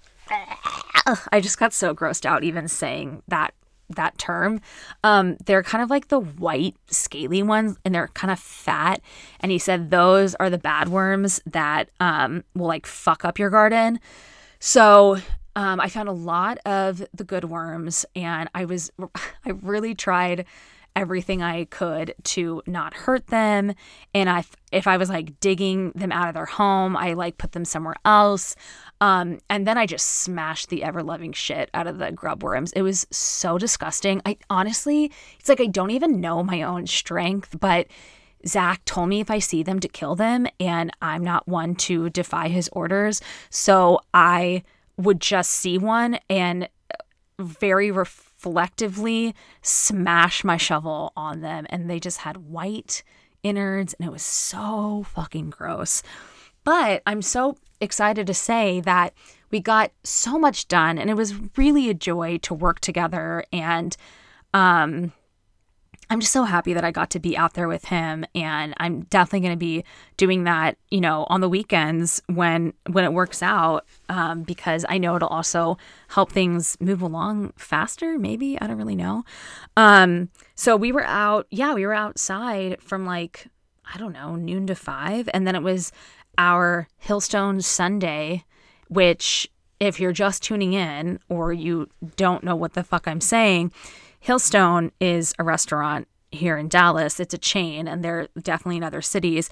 [1.30, 3.54] I just got so grossed out even saying that
[3.88, 4.60] that term.
[5.04, 9.00] Um, they're kind of like the white scaly ones and they're kind of fat.
[9.40, 13.50] And he said those are the bad worms that um, will like fuck up your
[13.50, 14.00] garden.
[14.58, 15.18] So
[15.54, 18.90] um, I found a lot of the good worms and I was,
[19.44, 20.46] I really tried
[20.96, 23.74] everything I could to not hurt them.
[24.14, 27.52] And I, if I was like digging them out of their home, I like put
[27.52, 28.56] them somewhere else.
[29.00, 32.72] Um, and then I just smashed the ever loving shit out of the grub worms.
[32.72, 34.22] It was so disgusting.
[34.24, 37.86] I honestly, it's like I don't even know my own strength, but
[38.46, 42.10] Zach told me if I see them to kill them, and I'm not one to
[42.10, 43.20] defy his orders.
[43.50, 44.62] So I
[44.96, 46.68] would just see one and
[47.38, 47.90] very
[48.46, 53.02] reflectively smash my shovel on them and they just had white
[53.42, 56.02] innards and it was so fucking gross.
[56.64, 59.14] But I'm so excited to say that
[59.50, 63.96] we got so much done and it was really a joy to work together and
[64.54, 65.12] um
[66.08, 69.02] I'm just so happy that I got to be out there with him and I'm
[69.02, 69.84] definitely going to be
[70.16, 74.98] doing that, you know, on the weekends when when it works out um, because I
[74.98, 79.24] know it'll also help things move along faster, maybe, I don't really know.
[79.76, 83.46] Um, so we were out, yeah, we were outside from like
[83.92, 85.90] I don't know, noon to 5 and then it was
[86.38, 88.44] our Hillstone Sunday,
[88.88, 93.72] which if you're just tuning in or you don't know what the fuck I'm saying,
[94.24, 97.20] Hillstone is a restaurant here in Dallas.
[97.20, 99.48] It's a chain and they're definitely in other cities.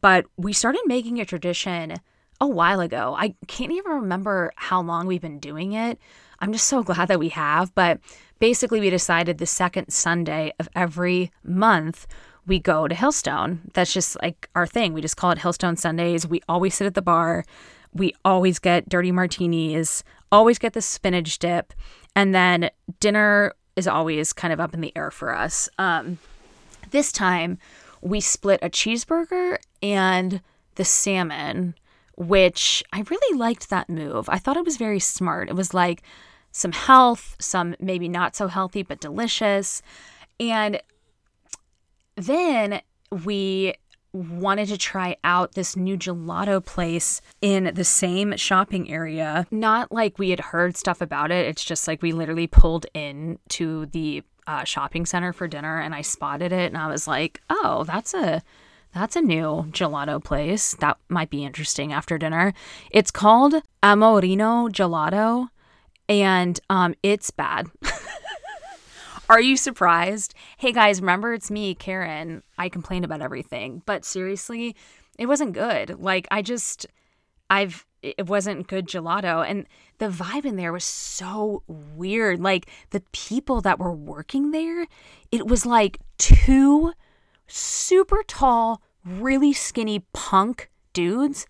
[0.00, 1.96] But we started making a tradition
[2.40, 3.14] a while ago.
[3.18, 5.98] I can't even remember how long we've been doing it.
[6.40, 7.74] I'm just so glad that we have.
[7.74, 8.00] But
[8.38, 12.06] basically, we decided the second Sunday of every month,
[12.46, 13.60] we go to Hillstone.
[13.72, 14.92] That's just like our thing.
[14.92, 16.26] We just call it Hillstone Sundays.
[16.26, 17.44] We always sit at the bar.
[17.92, 21.72] We always get dirty martinis, always get the spinach dip.
[22.14, 25.68] And then dinner is always kind of up in the air for us.
[25.78, 26.18] Um,
[26.90, 27.58] this time,
[28.00, 30.40] we split a cheeseburger and
[30.76, 31.74] the salmon,
[32.16, 34.28] which I really liked that move.
[34.28, 35.48] I thought it was very smart.
[35.48, 36.02] It was like
[36.52, 39.82] some health, some maybe not so healthy, but delicious.
[40.40, 40.80] And
[42.16, 42.80] then
[43.24, 43.74] we
[44.16, 49.46] wanted to try out this new gelato place in the same shopping area.
[49.50, 51.46] Not like we had heard stuff about it.
[51.46, 55.94] It's just like we literally pulled in to the uh, shopping center for dinner and
[55.94, 58.42] I spotted it and I was like, oh, that's a
[58.92, 60.74] that's a new gelato place.
[60.76, 62.54] That might be interesting after dinner.
[62.90, 65.48] It's called Amorino Gelato
[66.08, 67.66] and um, it's bad.
[69.28, 70.34] Are you surprised?
[70.56, 72.44] Hey guys, remember it's me, Karen.
[72.58, 74.76] I complain about everything, but seriously,
[75.18, 75.98] it wasn't good.
[75.98, 76.86] Like I just
[77.50, 79.66] I've it wasn't good gelato and
[79.98, 82.38] the vibe in there was so weird.
[82.40, 84.86] Like the people that were working there,
[85.32, 86.92] it was like two
[87.48, 91.46] super tall, really skinny punk dudes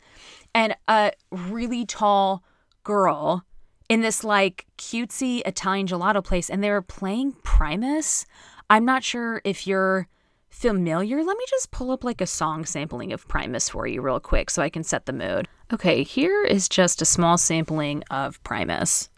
[0.54, 2.42] and a really tall
[2.84, 3.44] girl
[3.88, 8.26] in this like cutesy Italian gelato place and they were playing Primus.
[8.68, 10.08] I'm not sure if you're
[10.48, 11.22] familiar.
[11.22, 14.50] Let me just pull up like a song sampling of Primus for you real quick
[14.50, 15.48] so I can set the mood.
[15.72, 19.08] Okay, here is just a small sampling of Primus.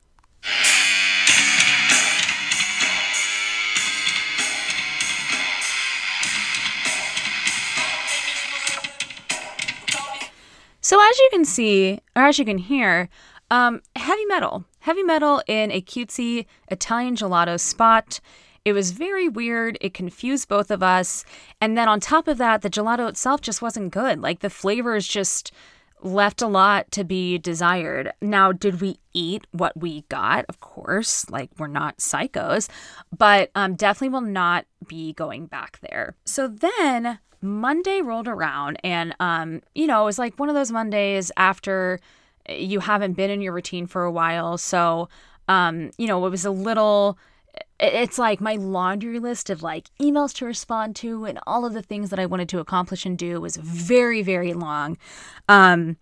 [10.81, 13.11] So as you can see, or as you can hear,
[13.51, 18.21] um, heavy metal, heavy metal in a cutesy Italian gelato spot.
[18.65, 19.79] It was very weird.
[19.81, 21.25] It confused both of us.
[21.61, 24.21] And then on top of that, the gelato itself just wasn't good.
[24.21, 25.53] Like the flavors just
[26.03, 28.13] left a lot to be desired.
[28.21, 30.45] Now, did we eat what we got?
[30.49, 32.69] Of course, like we're not psychos,
[33.17, 36.15] but um, definitely will not be going back there.
[36.25, 40.73] So then Monday rolled around, and um, you know, it was like one of those
[40.73, 41.99] Mondays after
[42.49, 44.59] you haven't been in your routine for a while.
[44.59, 45.09] So,
[45.49, 47.19] um, you know, it was a little
[47.81, 51.83] it's like my laundry list of like emails to respond to and all of the
[51.83, 54.99] things that I wanted to accomplish and do was very, very long.
[55.49, 55.97] Um,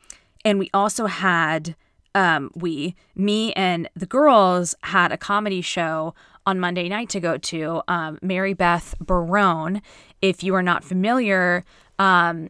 [0.45, 1.77] and we also had,
[2.15, 6.15] um, we, me and the girls had a comedy show
[6.47, 7.83] on Monday night to go to.
[7.89, 9.83] Um, Mary Beth Barone,
[10.23, 11.65] if you are not familiar,
[11.99, 12.49] um,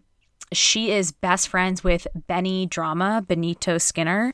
[0.57, 4.33] she is best friends with Benny Drama, Benito Skinner,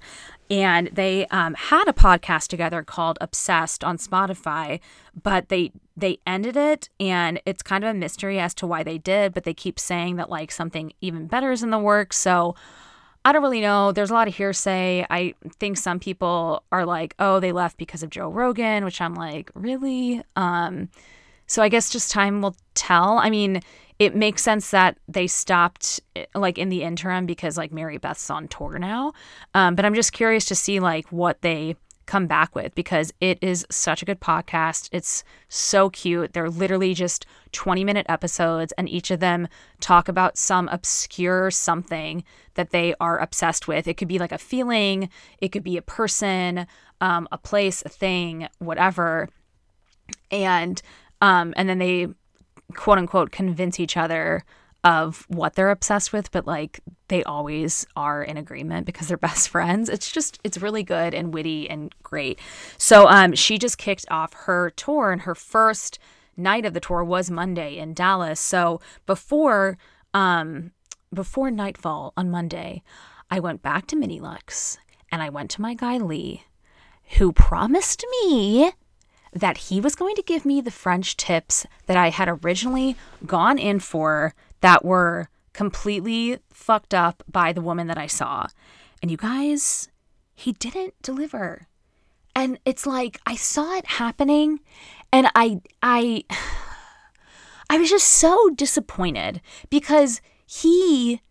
[0.50, 4.80] and they um, had a podcast together called Obsessed on Spotify,
[5.20, 8.98] but they they ended it, and it's kind of a mystery as to why they
[8.98, 9.35] did.
[9.35, 12.54] But they keep saying that like something even better is in the works, so.
[13.24, 13.92] I don't really know.
[13.92, 15.06] There's a lot of hearsay.
[15.08, 19.14] I think some people are like, "Oh, they left because of Joe Rogan," which I'm
[19.14, 20.88] like, "Really?" Um,
[21.46, 23.18] so I guess just time will tell.
[23.18, 23.61] I mean,
[24.02, 26.00] it makes sense that they stopped
[26.34, 29.12] like in the interim because like Mary Beth's on tour now.
[29.54, 33.38] Um, but I'm just curious to see like what they come back with because it
[33.40, 34.88] is such a good podcast.
[34.90, 36.32] It's so cute.
[36.32, 39.46] They're literally just 20 minute episodes, and each of them
[39.78, 43.86] talk about some obscure something that they are obsessed with.
[43.86, 46.66] It could be like a feeling, it could be a person,
[47.00, 49.28] um, a place, a thing, whatever.
[50.32, 50.82] And
[51.20, 52.08] um, and then they
[52.72, 54.44] quote unquote convince each other
[54.85, 59.48] of what they're obsessed with, but like they always are in agreement because they're best
[59.48, 59.88] friends.
[59.88, 62.38] It's just it's really good and witty and great.
[62.78, 65.98] So um she just kicked off her tour and her first
[66.37, 68.40] night of the tour was Monday in Dallas.
[68.40, 69.78] So before
[70.14, 70.72] um
[71.14, 72.82] before nightfall on Monday,
[73.30, 74.78] I went back to Mini Lux
[75.11, 76.44] and I went to my guy Lee,
[77.18, 78.72] who promised me
[79.32, 83.58] that he was going to give me the French tips that I had originally gone
[83.58, 88.46] in for that were completely fucked up by the woman that I saw.
[89.00, 89.88] And you guys,
[90.34, 91.66] he didn't deliver.
[92.34, 94.60] And it's like I saw it happening
[95.12, 96.24] and I I
[97.70, 99.40] I was just so disappointed
[99.70, 101.22] because he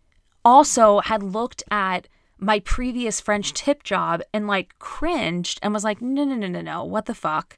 [0.43, 2.07] also had looked at
[2.39, 6.61] my previous French tip job and like cringed and was like, no, no, no, no,
[6.61, 7.57] no, what the fuck?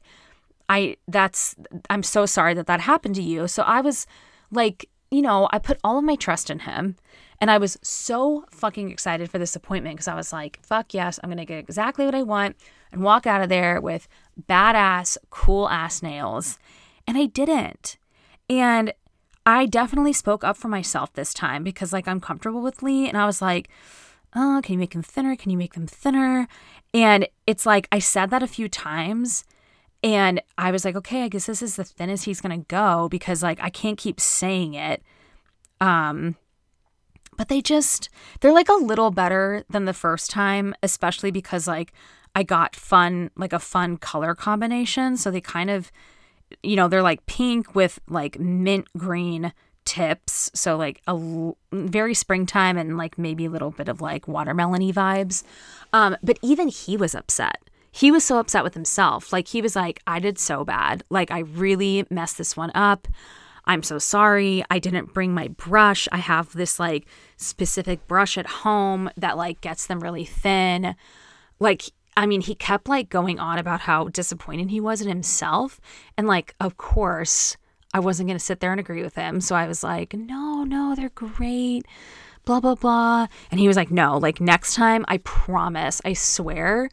[0.68, 1.54] I that's
[1.90, 3.48] I'm so sorry that that happened to you.
[3.48, 4.06] So I was
[4.50, 6.96] like, you know, I put all of my trust in him
[7.40, 11.20] and I was so fucking excited for this appointment because I was like, fuck yes,
[11.22, 12.56] I'm going to get exactly what I want
[12.92, 14.08] and walk out of there with
[14.48, 16.58] badass, cool ass nails.
[17.06, 17.98] And I didn't.
[18.48, 18.92] And
[19.46, 23.16] I definitely spoke up for myself this time because like I'm comfortable with Lee and
[23.18, 23.68] I was like,
[24.34, 25.36] "Oh, can you make them thinner?
[25.36, 26.48] Can you make them thinner?"
[26.94, 29.44] And it's like I said that a few times
[30.04, 33.08] and I was like, okay, I guess this is the thinnest he's going to go
[33.08, 35.02] because like I can't keep saying it.
[35.80, 36.36] Um
[37.36, 41.92] but they just they're like a little better than the first time, especially because like
[42.34, 45.90] I got fun like a fun color combination, so they kind of
[46.62, 49.54] you know, they're like pink with like mint green
[49.86, 54.26] tips, so like a l- very springtime and like maybe a little bit of like
[54.26, 55.44] watermelony vibes.
[55.94, 57.58] Um but even he was upset
[57.94, 59.32] he was so upset with himself.
[59.32, 61.04] Like he was like, I did so bad.
[61.10, 63.06] Like I really messed this one up.
[63.66, 64.64] I'm so sorry.
[64.68, 66.08] I didn't bring my brush.
[66.10, 70.96] I have this like specific brush at home that like gets them really thin.
[71.60, 71.84] Like,
[72.16, 75.80] I mean, he kept like going on about how disappointed he was in himself.
[76.18, 77.56] And like, of course,
[77.94, 79.40] I wasn't going to sit there and agree with him.
[79.40, 81.86] So I was like, no, no, they're great.
[82.44, 83.28] Blah, blah, blah.
[83.52, 86.90] And he was like, no, like next time, I promise, I swear,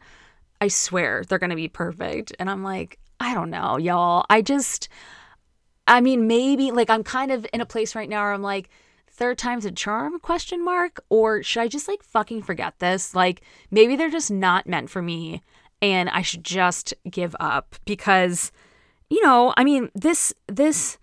[0.62, 2.32] I swear they're going to be perfect.
[2.38, 4.24] And I'm like, I don't know, y'all.
[4.30, 4.88] I just,
[5.88, 8.68] I mean, maybe like I'm kind of in a place right now where I'm like,
[9.10, 13.12] third time's a charm question mark or should I just like fucking forget this?
[13.12, 15.42] Like maybe they're just not meant for me
[15.82, 18.52] and I should just give up because
[19.10, 20.96] you know, I mean, this this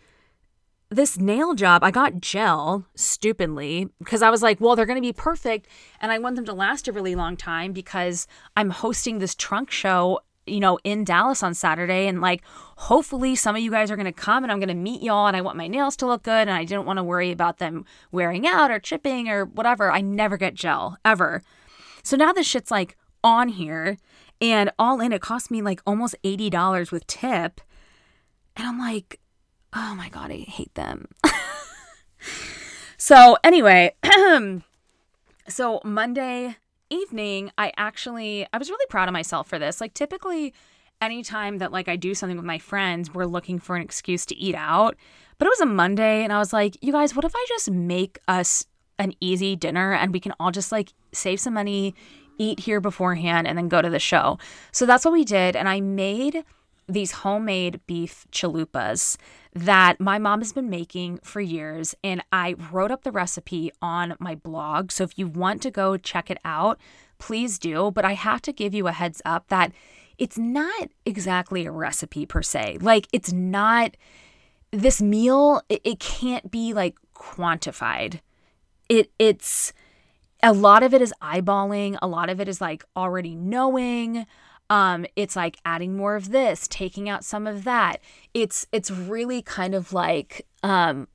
[0.91, 5.01] this nail job, I got gel stupidly because I was like, well, they're going to
[5.01, 5.67] be perfect
[6.01, 8.25] and I want them to last a really long time because
[8.57, 12.07] I'm hosting this trunk show you know, in Dallas on Saturday.
[12.07, 12.43] And like,
[12.77, 15.27] hopefully, some of you guys are going to come and I'm going to meet y'all.
[15.27, 16.47] And I want my nails to look good.
[16.47, 19.91] And I didn't want to worry about them wearing out or chipping or whatever.
[19.91, 21.43] I never get gel ever.
[22.03, 23.97] So now this shit's like on here.
[24.41, 27.61] And all in, it cost me like almost $80 with tip.
[28.55, 29.19] And I'm like,
[29.73, 31.07] oh my God, I hate them.
[32.97, 33.95] so, anyway,
[35.47, 36.55] so Monday
[36.89, 39.79] evening, I actually I was really proud of myself for this.
[39.81, 40.53] Like typically
[41.01, 44.37] anytime that like I do something with my friends, we're looking for an excuse to
[44.37, 44.95] eat out.
[45.37, 47.71] But it was a Monday and I was like, "You guys, what if I just
[47.71, 48.65] make us
[48.97, 51.95] an easy dinner and we can all just like save some money,
[52.37, 54.37] eat here beforehand and then go to the show."
[54.71, 56.43] So that's what we did and I made
[56.89, 59.17] these homemade beef chalupas
[59.53, 61.95] that my mom has been making for years.
[62.03, 64.91] And I wrote up the recipe on my blog.
[64.91, 66.79] So if you want to go check it out,
[67.19, 67.91] please do.
[67.91, 69.71] But I have to give you a heads up that
[70.17, 72.79] it's not exactly a recipe per se.
[72.81, 73.95] Like, it's not
[74.71, 78.19] this meal, it, it can't be like quantified.
[78.87, 79.73] It, it's,
[80.43, 84.25] a lot of it is eyeballing, a lot of it is like already knowing.
[84.69, 87.99] Um, it's like adding more of this, taking out some of that.
[88.33, 91.07] It's it's really kind of like um,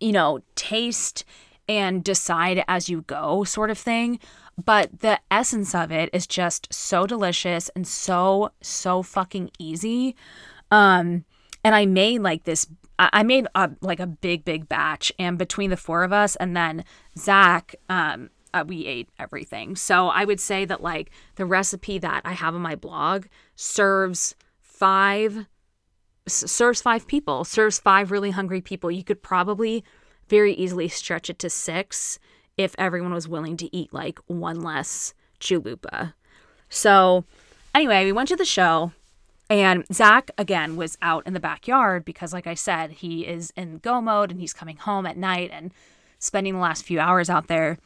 [0.00, 1.24] you know, taste
[1.68, 4.18] and decide as you go sort of thing.
[4.62, 10.14] But the essence of it is just so delicious and so so fucking easy.
[10.70, 11.24] Um,
[11.64, 12.66] and I made like this.
[12.98, 16.56] I made a, like a big big batch, and between the four of us, and
[16.56, 16.84] then
[17.18, 19.76] Zach, um, uh, we ate everything.
[19.76, 24.34] So I would say that like the recipe that I have on my blog serves
[24.60, 25.46] five
[26.28, 28.90] serves five people, serves five really hungry people.
[28.90, 29.84] You could probably
[30.28, 32.18] very easily stretch it to six
[32.56, 36.14] if everyone was willing to eat like one less chalupa.
[36.68, 37.24] So
[37.74, 38.92] anyway, we went to the show.
[39.50, 43.78] And Zach, again, was out in the backyard because, like I said, he is in
[43.78, 45.72] go mode and he's coming home at night and
[46.18, 47.76] spending the last few hours out there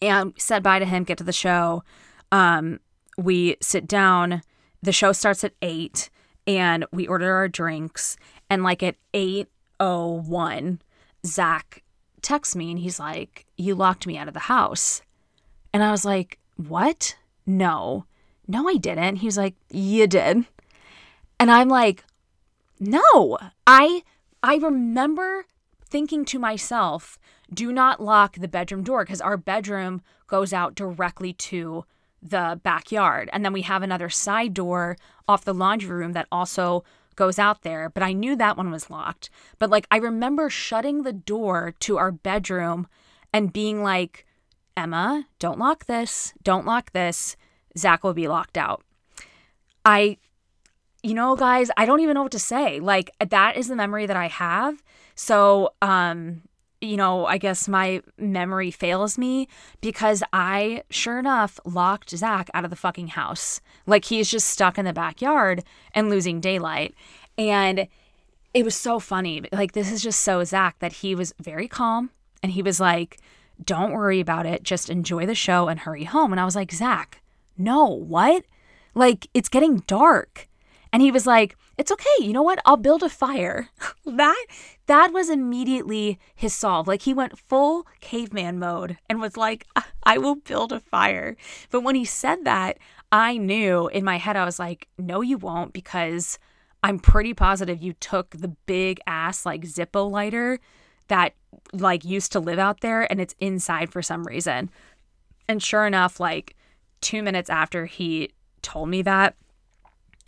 [0.00, 1.82] and said bye to him, get to the show.
[2.30, 2.80] Um,
[3.16, 4.42] we sit down.
[4.82, 6.10] The show starts at eight,
[6.46, 8.16] and we order our drinks.
[8.48, 9.48] And like at eight
[9.80, 10.80] oh one,
[11.26, 11.82] Zach
[12.22, 15.02] texts me and he's like, "You locked me out of the house,"
[15.72, 17.16] and I was like, "What?
[17.46, 18.04] No,
[18.46, 20.44] no, I didn't." He was like, "You did,"
[21.40, 22.04] and I'm like,
[22.78, 24.02] "No, I."
[24.40, 25.46] I remember
[25.90, 27.18] thinking to myself,
[27.52, 31.84] do not lock the bedroom door because our bedroom goes out directly to
[32.22, 33.30] the backyard.
[33.32, 34.96] And then we have another side door
[35.26, 36.84] off the laundry room that also
[37.16, 37.88] goes out there.
[37.90, 39.30] But I knew that one was locked.
[39.58, 42.86] But like, I remember shutting the door to our bedroom
[43.32, 44.26] and being like,
[44.76, 46.32] Emma, don't lock this.
[46.42, 47.36] Don't lock this.
[47.76, 48.82] Zach will be locked out.
[49.84, 50.18] I,
[51.02, 52.80] you know, guys, I don't even know what to say.
[52.80, 54.82] Like, that is the memory that I have.
[55.18, 56.42] So, um,
[56.80, 59.48] you know, I guess my memory fails me
[59.80, 63.60] because I, sure enough, locked Zach out of the fucking house.
[63.84, 66.94] Like he's just stuck in the backyard and losing daylight.
[67.36, 67.88] And
[68.54, 69.42] it was so funny.
[69.50, 72.10] Like, this is just so Zach that he was very calm
[72.40, 73.18] and he was like,
[73.64, 74.62] don't worry about it.
[74.62, 76.32] Just enjoy the show and hurry home.
[76.32, 77.20] And I was like, Zach,
[77.56, 78.44] no, what?
[78.94, 80.48] Like, it's getting dark.
[80.92, 82.06] And he was like, it's okay.
[82.20, 82.60] You know what?
[82.64, 83.68] I'll build a fire.
[84.06, 84.46] that
[84.88, 86.88] that was immediately his solve.
[86.88, 89.66] Like he went full caveman mode and was like,
[90.02, 91.36] I will build a fire.
[91.70, 92.78] But when he said that,
[93.12, 96.38] I knew in my head, I was like, no, you won't, because
[96.82, 100.58] I'm pretty positive you took the big ass like Zippo lighter
[101.08, 101.34] that
[101.72, 104.70] like used to live out there and it's inside for some reason.
[105.48, 106.56] And sure enough, like
[107.00, 108.30] two minutes after he
[108.62, 109.36] told me that,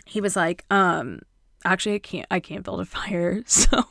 [0.05, 1.21] he was like, um,
[1.65, 3.43] actually I can't I can't build a fire.
[3.47, 3.85] So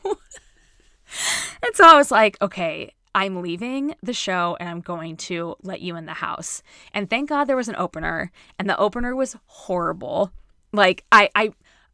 [1.63, 5.81] and so I was like, okay, I'm leaving the show and I'm going to let
[5.81, 6.61] you in the house.
[6.93, 10.31] And thank God there was an opener, and the opener was horrible.
[10.71, 11.51] Like I I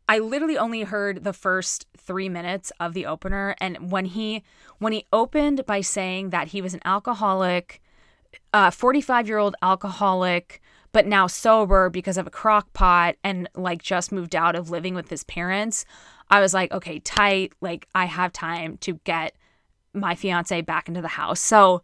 [0.07, 4.43] I literally only heard the first three minutes of the opener, and when he
[4.79, 7.81] when he opened by saying that he was an alcoholic,
[8.53, 10.61] uh, 45 year old alcoholic,
[10.91, 14.93] but now sober because of a crock pot and like just moved out of living
[14.93, 15.85] with his parents,
[16.29, 17.53] I was like, okay, tight.
[17.61, 19.35] Like I have time to get
[19.93, 21.39] my fiance back into the house.
[21.39, 21.81] So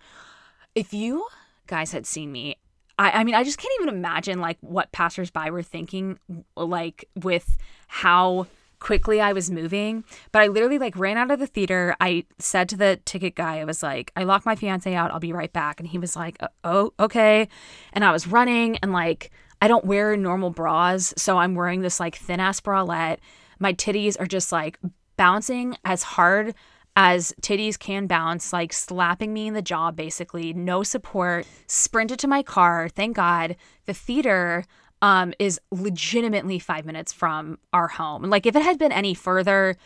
[0.75, 1.27] if you
[1.67, 2.55] guys had seen me,
[2.97, 6.19] I, I mean, I just can't even imagine like what passersby were thinking,
[6.55, 8.47] like with how
[8.79, 10.03] quickly I was moving.
[10.31, 11.95] But I literally like ran out of the theater.
[12.01, 15.11] I said to the ticket guy, I was like, I locked my fiance out.
[15.11, 15.79] I'll be right back.
[15.79, 17.47] And he was like, uh, oh, okay.
[17.93, 19.31] And I was running and like,
[19.61, 21.13] I don't wear normal bras.
[21.15, 23.19] So I'm wearing this like thin ass bralette.
[23.61, 24.77] My titties are just like
[25.15, 26.55] bouncing as hard
[26.95, 31.45] as titties can bounce, like slapping me in the jaw, basically, no support.
[31.67, 32.89] Sprinted to my car.
[32.89, 33.55] Thank God.
[33.85, 34.65] The theater
[35.01, 38.23] um, is legitimately five minutes from our home.
[38.23, 39.77] Like, if it had been any further,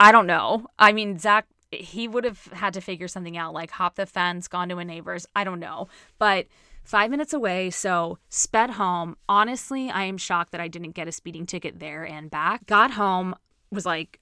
[0.00, 0.66] I don't know.
[0.78, 4.48] I mean, Zach, he would have had to figure something out, like hop the fence,
[4.48, 5.26] gone to a neighbor's.
[5.36, 5.88] I don't know.
[6.18, 6.46] But
[6.90, 9.16] five minutes away, so sped home.
[9.28, 12.66] Honestly, I am shocked that I didn't get a speeding ticket there and back.
[12.66, 13.36] Got home,
[13.70, 14.18] was like,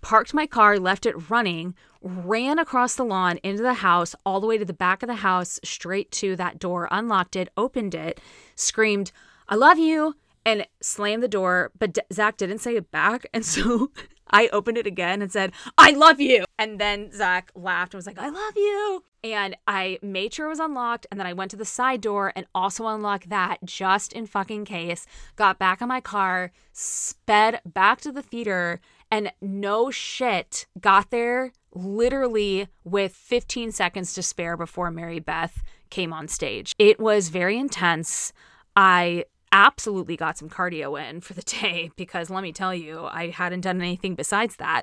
[0.00, 4.46] parked my car, left it running, ran across the lawn into the house, all the
[4.48, 8.20] way to the back of the house, straight to that door, unlocked it, opened it,
[8.56, 9.12] screamed,
[9.48, 11.70] I love you, and slammed the door.
[11.78, 13.26] But D- Zach didn't say it back.
[13.32, 13.90] And so
[14.30, 16.44] I opened it again and said, I love you.
[16.58, 19.04] And then Zach laughed and was like, I love you.
[19.22, 21.06] And I made sure it was unlocked.
[21.10, 24.64] And then I went to the side door and also unlocked that just in fucking
[24.64, 25.06] case.
[25.36, 28.80] Got back in my car, sped back to the theater,
[29.10, 36.12] and no shit, got there literally with 15 seconds to spare before Mary Beth came
[36.12, 36.74] on stage.
[36.78, 38.32] It was very intense.
[38.76, 43.28] I absolutely got some cardio in for the day because let me tell you, I
[43.28, 44.82] hadn't done anything besides that.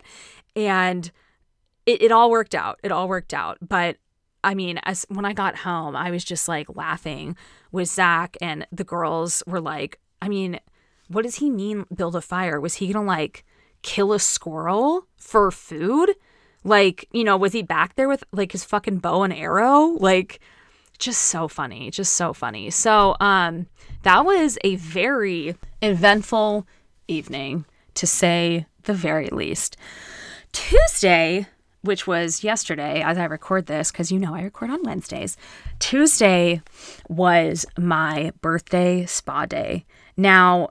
[0.56, 1.12] And
[1.86, 2.80] it, it all worked out.
[2.84, 3.58] It all worked out.
[3.62, 3.98] But
[4.44, 7.36] I mean, as when I got home, I was just like laughing
[7.72, 10.60] with Zach, and the girls were like, I mean,
[11.08, 12.60] what does he mean build a fire?
[12.60, 13.44] Was he gonna like
[13.82, 16.14] kill a squirrel for food?
[16.64, 19.98] Like, you know, was he back there with like his fucking bow and arrow?
[20.00, 20.40] Like,
[21.00, 22.70] just so funny, just so funny.
[22.70, 23.68] So, um,
[24.04, 26.68] that was a very eventful
[27.08, 29.78] evening, to say the very least.
[30.54, 31.48] Tuesday,
[31.82, 35.38] which was yesterday, as I record this, because you know I record on Wednesdays,
[35.80, 36.62] Tuesday
[37.10, 39.86] was my birthday spa day.
[40.16, 40.70] Now,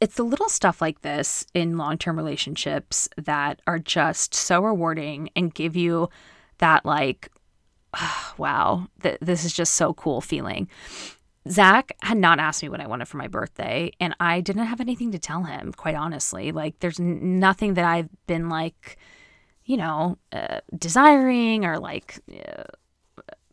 [0.00, 5.30] it's the little stuff like this in long term relationships that are just so rewarding
[5.34, 6.08] and give you
[6.58, 7.30] that, like,
[8.00, 10.68] oh, wow, th- this is just so cool feeling.
[11.48, 14.80] Zach had not asked me what I wanted for my birthday, and I didn't have
[14.80, 16.50] anything to tell him, quite honestly.
[16.50, 18.96] Like, there's n- nothing that I've been like,
[19.64, 22.64] you know, uh, desiring or like uh,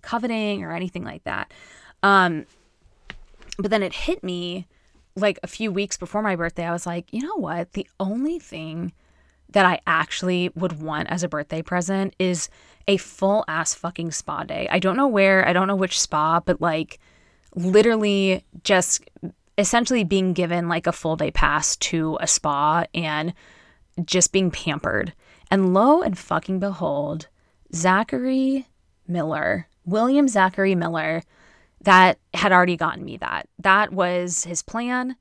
[0.02, 1.54] coveting or anything like that.
[2.02, 2.46] Um,
[3.60, 4.68] but then it hit me
[5.16, 7.74] like a few weeks before my birthday, I was like, you know what?
[7.74, 8.94] The only thing
[9.54, 12.49] that I actually would want as a birthday present is
[12.88, 14.68] a full ass fucking spa day.
[14.70, 16.99] I don't know where, I don't know which spa, but like
[17.56, 19.10] literally just
[19.58, 23.34] essentially being given like a full day pass to a spa and
[24.06, 25.14] just being pampered.
[25.51, 27.28] And lo and fucking behold,
[27.74, 28.68] Zachary
[29.08, 31.22] Miller, William Zachary Miller,
[31.82, 33.47] that had already gotten me that.
[33.60, 35.16] That was his plan.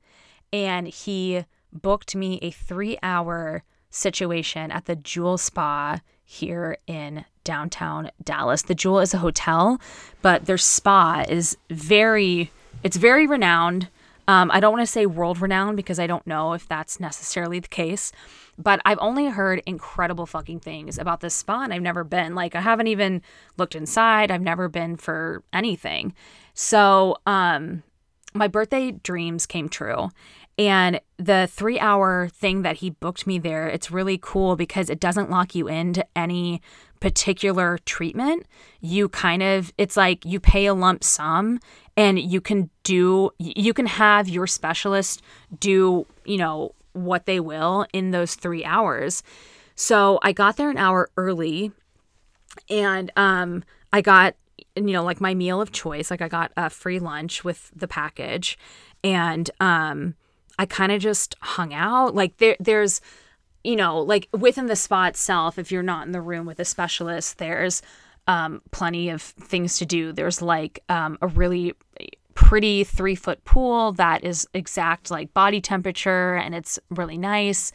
[0.51, 3.63] And he booked me a three hour
[3.93, 8.63] situation at the Joule Spa here in downtown Dallas.
[8.63, 9.79] The Joule is a hotel,
[10.21, 12.51] but their spa is very,
[12.83, 13.89] it's very renowned.
[14.27, 17.59] Um, I don't want to say world renowned because I don't know if that's necessarily
[17.59, 18.11] the case,
[18.57, 22.33] but I've only heard incredible fucking things about this spa and I've never been.
[22.33, 23.21] Like, I haven't even
[23.57, 26.13] looked inside, I've never been for anything.
[26.53, 27.83] So, um,
[28.33, 30.09] my birthday dreams came true.
[30.57, 34.99] And the three hour thing that he booked me there, it's really cool because it
[34.99, 36.61] doesn't lock you into any
[36.99, 38.45] particular treatment.
[38.79, 41.59] You kind of, it's like you pay a lump sum
[41.97, 45.21] and you can do, you can have your specialist
[45.59, 49.23] do, you know, what they will in those three hours.
[49.75, 51.71] So I got there an hour early
[52.69, 54.35] and um, I got
[54.75, 56.09] you know, like my meal of choice.
[56.09, 58.57] Like I got a free lunch with the package
[59.03, 60.15] and um
[60.59, 62.15] I kind of just hung out.
[62.15, 63.01] Like there there's
[63.63, 66.65] you know, like within the spa itself, if you're not in the room with a
[66.65, 67.81] specialist, there's
[68.27, 70.11] um, plenty of things to do.
[70.11, 71.73] There's like um, a really
[72.35, 77.71] pretty three foot pool that is exact like body temperature and it's really nice.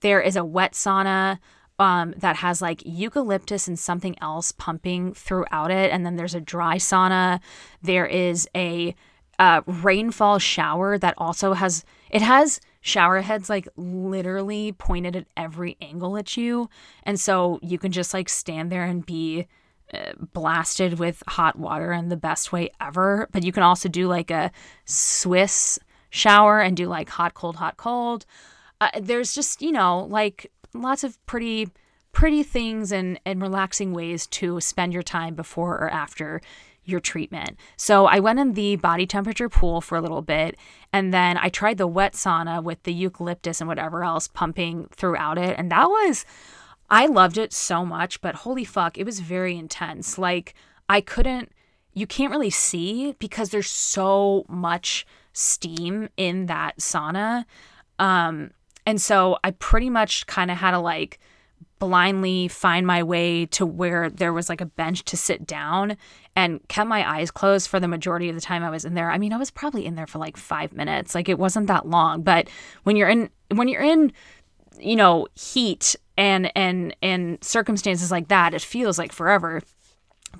[0.00, 1.38] There is a wet sauna
[1.78, 5.90] um, that has like eucalyptus and something else pumping throughout it.
[5.90, 7.40] And then there's a dry sauna.
[7.82, 8.94] There is a
[9.38, 15.76] uh, rainfall shower that also has, it has shower heads like literally pointed at every
[15.80, 16.68] angle at you.
[17.04, 19.46] And so you can just like stand there and be
[19.92, 23.28] uh, blasted with hot water in the best way ever.
[23.32, 24.52] But you can also do like a
[24.84, 25.78] Swiss
[26.10, 28.26] shower and do like hot, cold, hot, cold.
[28.80, 31.68] Uh, there's just, you know, like lots of pretty
[32.12, 36.42] pretty things and, and relaxing ways to spend your time before or after
[36.84, 37.56] your treatment.
[37.76, 40.56] So I went in the body temperature pool for a little bit
[40.92, 45.38] and then I tried the wet sauna with the eucalyptus and whatever else pumping throughout
[45.38, 45.56] it.
[45.58, 46.24] And that was,
[46.90, 50.18] I loved it so much, but holy fuck, it was very intense.
[50.18, 50.54] Like
[50.88, 51.52] I couldn't,
[51.94, 57.44] you can't really see because there's so much steam in that sauna.
[57.98, 58.50] Um,
[58.84, 61.20] and so I pretty much kind of had to like,
[61.82, 65.96] blindly find my way to where there was like a bench to sit down
[66.36, 69.10] and kept my eyes closed for the majority of the time I was in there.
[69.10, 71.12] I mean, I was probably in there for like 5 minutes.
[71.12, 72.48] Like it wasn't that long, but
[72.84, 74.12] when you're in when you're in
[74.78, 79.60] you know, heat and and and circumstances like that, it feels like forever.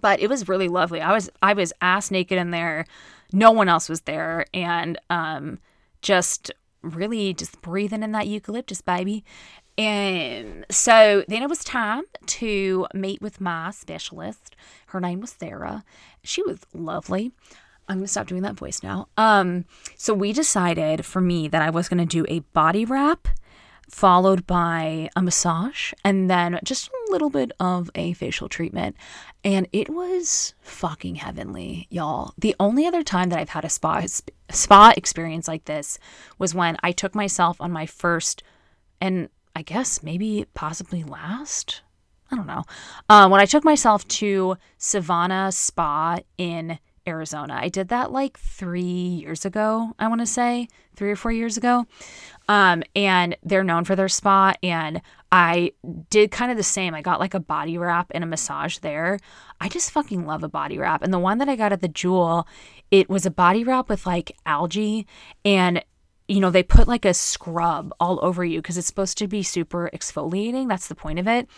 [0.01, 1.01] But it was really lovely.
[1.01, 2.86] I was I was ass naked in there.
[3.32, 5.59] No one else was there and um
[6.03, 9.24] just really just breathing in that eucalyptus baby
[9.79, 14.55] and so then it was time to meet with my specialist.
[14.87, 15.85] Her name was Sarah.
[16.23, 17.33] She was lovely.
[17.89, 19.09] I'm gonna stop doing that voice now.
[19.16, 19.64] Um,
[19.97, 23.29] so we decided for me that I was gonna do a body wrap
[23.93, 28.97] followed by a massage and then just a little bit of a facial treatment.
[29.45, 32.33] And it was fucking heavenly, y'all.
[32.39, 34.03] The only other time that I've had a spa
[34.51, 35.99] spa experience like this
[36.39, 38.43] was when I took myself on my first
[39.01, 41.83] and I guess maybe possibly last.
[42.31, 42.65] I don't know.
[43.11, 48.81] Um, when I took myself to Civana Spa in Arizona, I did that like three
[48.83, 51.87] years ago, I want to say, three or four years ago.
[52.49, 54.55] Um, and they're known for their spa.
[54.63, 55.73] And I
[56.11, 56.95] did kind of the same.
[56.95, 59.19] I got like a body wrap and a massage there.
[59.61, 61.03] I just fucking love a body wrap.
[61.03, 62.47] And the one that I got at the Joule,
[62.91, 65.07] it was a body wrap with like algae
[65.45, 65.85] and
[66.29, 69.43] you know, they put like a scrub all over you because it's supposed to be
[69.43, 70.68] super exfoliating.
[70.68, 71.49] That's the point of it.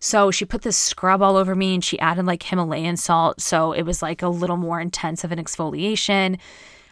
[0.00, 3.40] So she put this scrub all over me and she added like Himalayan salt.
[3.40, 6.38] So it was like a little more intense of an exfoliation.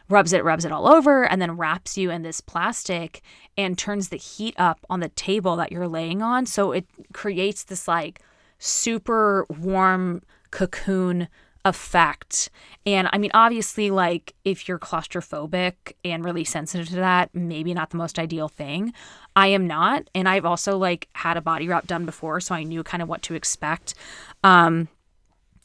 [0.09, 3.23] Rubs it, rubs it all over, and then wraps you in this plastic
[3.57, 6.45] and turns the heat up on the table that you're laying on.
[6.45, 8.21] So it creates this like
[8.59, 11.29] super warm cocoon
[11.65, 12.51] effect.
[12.85, 17.91] And I mean, obviously, like if you're claustrophobic and really sensitive to that, maybe not
[17.91, 18.93] the most ideal thing.
[19.37, 20.09] I am not.
[20.15, 23.09] And I've also like had a body wrap done before, so I knew kind of
[23.09, 23.95] what to expect.
[24.43, 24.89] Um,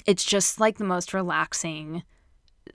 [0.05, 2.03] it's just like the most relaxing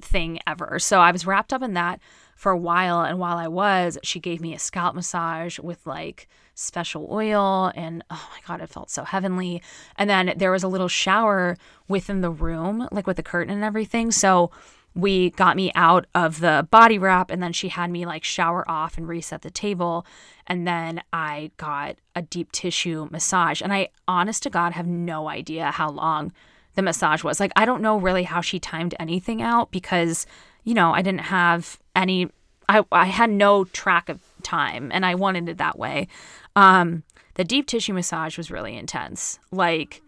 [0.01, 0.79] thing ever.
[0.79, 2.01] So I was wrapped up in that
[2.37, 3.03] for a while.
[3.03, 7.73] And while I was, she gave me a scalp massage with like special oil.
[7.75, 9.63] And oh my God, it felt so heavenly.
[9.97, 11.57] And then there was a little shower
[11.89, 14.11] within the room, like with the curtain and everything.
[14.11, 14.51] So
[14.95, 18.69] we got me out of the body wrap and then she had me like shower
[18.71, 20.05] off and reset the table
[20.47, 25.31] and then i got a deep tissue massage and i honest to god have no
[25.31, 26.31] idea how long
[26.75, 30.27] the massage was like i don't know really how she timed anything out because
[30.65, 32.29] you know, I didn't have any
[32.69, 36.09] I I had no track of time and I wanted it that way.
[36.57, 37.03] Um
[37.35, 39.39] the deep tissue massage was really intense.
[39.51, 40.03] Like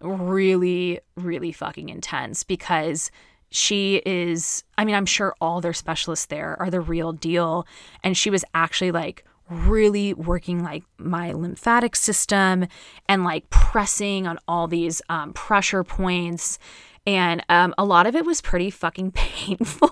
[0.00, 3.10] really really fucking intense because
[3.50, 7.66] she is I mean, I'm sure all their specialists there are the real deal
[8.04, 12.66] and she was actually like really working like my lymphatic system
[13.08, 16.58] and like pressing on all these um, pressure points
[17.06, 19.90] and um, a lot of it was pretty fucking painful.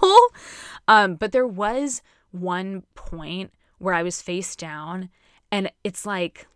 [0.87, 5.09] um, but there was one point where I was face down,
[5.51, 6.47] and it's like,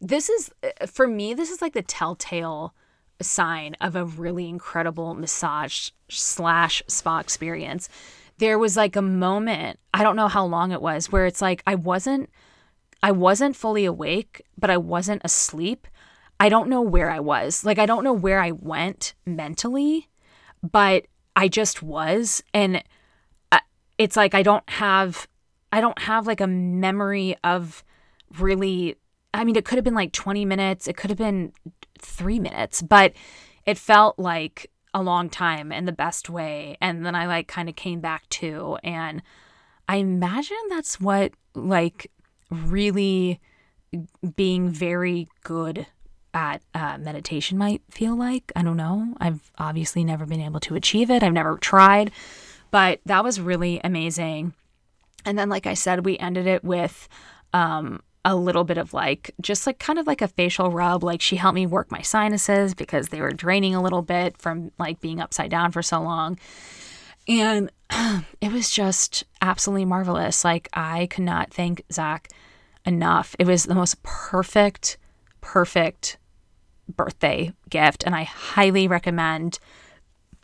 [0.00, 2.74] this is uh, for me, this is like the telltale
[3.20, 7.88] sign of a really incredible massage slash spa experience.
[8.38, 11.62] There was like a moment, I don't know how long it was, where it's like
[11.66, 12.30] I wasn't
[13.02, 15.86] I wasn't fully awake, but I wasn't asleep.
[16.40, 17.64] I don't know where I was.
[17.64, 20.08] Like, I don't know where I went mentally,
[20.62, 21.06] but
[21.36, 22.42] I just was.
[22.52, 22.82] And
[23.52, 23.60] I,
[23.98, 25.28] it's like I don't have
[25.72, 27.84] I don't have like a memory of
[28.38, 28.96] really
[29.34, 31.52] I mean it could have been like 20 minutes, it could have been
[31.98, 33.12] 3 minutes, but
[33.66, 37.68] it felt like a long time in the best way and then I like kind
[37.68, 39.22] of came back to and
[39.88, 42.10] I imagine that's what like
[42.50, 43.40] really
[44.36, 45.86] being very good
[46.34, 48.52] at uh, meditation might feel like.
[48.54, 49.14] I don't know.
[49.18, 51.22] I've obviously never been able to achieve it.
[51.22, 52.10] I've never tried,
[52.70, 54.52] but that was really amazing.
[55.24, 57.08] And then, like I said, we ended it with
[57.52, 61.02] um, a little bit of like, just like kind of like a facial rub.
[61.02, 64.70] Like she helped me work my sinuses because they were draining a little bit from
[64.78, 66.38] like being upside down for so long.
[67.26, 67.70] And
[68.40, 70.44] it was just absolutely marvelous.
[70.44, 72.28] Like I could not thank Zach
[72.84, 73.36] enough.
[73.38, 74.98] It was the most perfect,
[75.40, 76.18] perfect
[76.88, 78.04] birthday gift.
[78.04, 79.58] And I highly recommend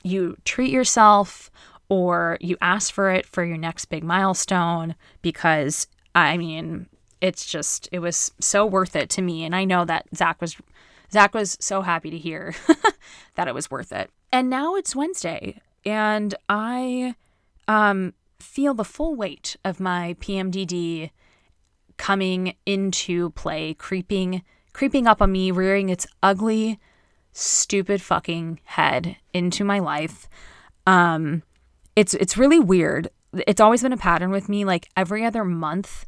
[0.03, 1.51] you treat yourself
[1.89, 6.87] or you ask for it for your next big milestone because I mean,
[7.21, 9.45] it's just, it was so worth it to me.
[9.45, 10.57] And I know that Zach was.
[11.13, 12.57] Zach was so happy to hear
[13.37, 14.11] that it was worth it.
[14.33, 17.15] And now it's Wednesday, and I
[17.69, 21.11] um, feel the full weight of my PMDD
[21.97, 26.81] coming into play, creeping creeping up on me, rearing its ugly,
[27.33, 30.29] stupid fucking head into my life.
[30.85, 31.45] Um
[31.97, 33.09] it's it's really weird.
[33.33, 36.07] It's always been a pattern with me like every other month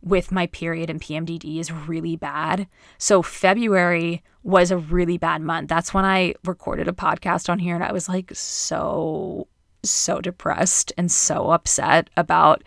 [0.00, 2.68] with my period and PMDD is really bad.
[2.98, 5.68] So February was a really bad month.
[5.68, 9.48] That's when I recorded a podcast on here and I was like so
[9.84, 12.62] so depressed and so upset about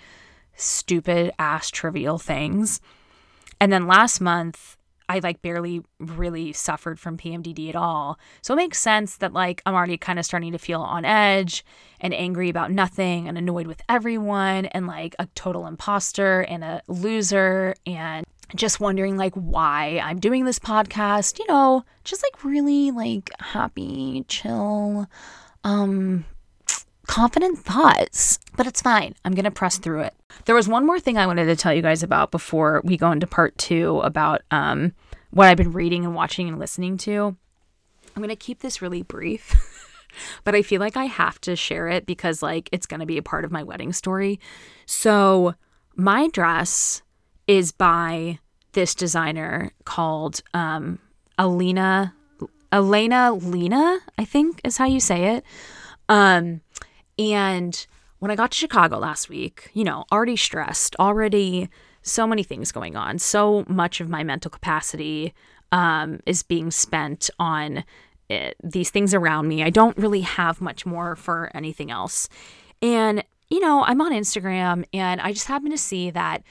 [0.55, 2.81] stupid ass trivial things.
[3.59, 4.77] And then last month,
[5.11, 8.17] I like barely really suffered from PMDD at all.
[8.41, 11.65] So it makes sense that like I'm already kind of starting to feel on edge
[11.99, 16.81] and angry about nothing and annoyed with everyone and like a total imposter and a
[16.87, 22.91] loser and just wondering like why I'm doing this podcast, you know, just like really
[22.91, 25.07] like happy, chill,
[25.65, 26.23] um
[27.07, 29.15] confident thoughts, but it's fine.
[29.25, 30.13] I'm going to press through it.
[30.45, 33.11] There was one more thing I wanted to tell you guys about before we go
[33.11, 34.93] into part two about um,
[35.31, 37.35] what I've been reading and watching and listening to.
[38.15, 39.55] I'm going to keep this really brief,
[40.43, 43.17] but I feel like I have to share it because, like, it's going to be
[43.17, 44.39] a part of my wedding story.
[44.85, 45.55] So,
[45.95, 47.01] my dress
[47.47, 48.39] is by
[48.73, 50.99] this designer called um,
[51.37, 52.13] Alina,
[52.71, 55.43] Elena Lena, I think is how you say it.
[56.07, 56.61] Um,
[57.21, 57.85] and
[58.19, 61.69] when I got to Chicago last week, you know, already stressed, already
[62.01, 65.33] so many things going on, so much of my mental capacity
[65.71, 67.83] um, is being spent on it,
[68.29, 69.63] eh, these things around me.
[69.63, 72.27] I don't really have much more for anything else.
[72.81, 76.43] And, you know, I'm on Instagram and I just happen to see that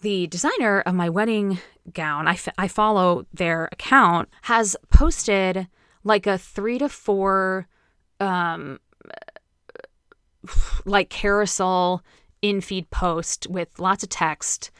[0.00, 1.58] the designer of my wedding
[1.92, 5.68] gown, I, f- I follow their account, has posted
[6.04, 7.68] like a three to four
[8.20, 8.78] um,
[10.84, 12.02] like carousel
[12.40, 14.70] in feed post with lots of text.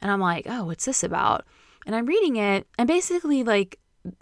[0.00, 1.44] And I'm like, oh, what's this about?
[1.86, 2.66] And I'm reading it.
[2.78, 3.78] And basically, like,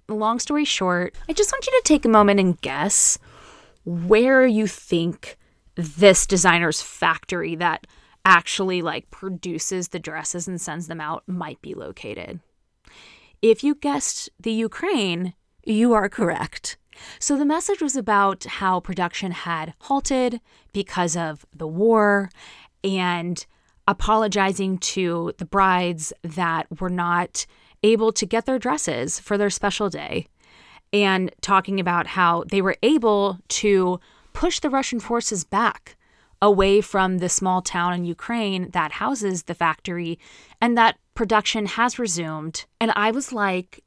[0.08, 3.18] long story short, I just want you to take a moment and guess
[3.84, 5.36] where you think
[5.76, 7.86] this designer's factory that
[8.24, 12.40] actually like produces the dresses and sends them out might be located.
[13.42, 15.34] If you guessed the Ukraine,
[15.64, 16.78] you are correct.
[17.18, 20.40] So the message was about how production had halted
[20.72, 22.30] because of the war
[22.82, 23.44] and
[23.88, 27.46] apologizing to the brides that were not
[27.82, 30.26] able to get their dresses for their special day
[30.92, 34.00] and talking about how they were able to
[34.32, 35.96] push the Russian forces back
[36.42, 40.18] away from the small town in Ukraine that houses the factory
[40.60, 42.66] and that production has resumed.
[42.80, 43.82] And I was like,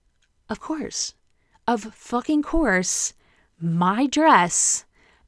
[0.50, 1.14] of course,
[1.70, 3.14] of fucking course,
[3.62, 4.86] my dress,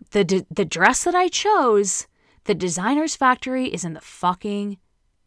[0.10, 2.08] the d- the dress that I chose,
[2.46, 4.80] the designer's factory is in the fucking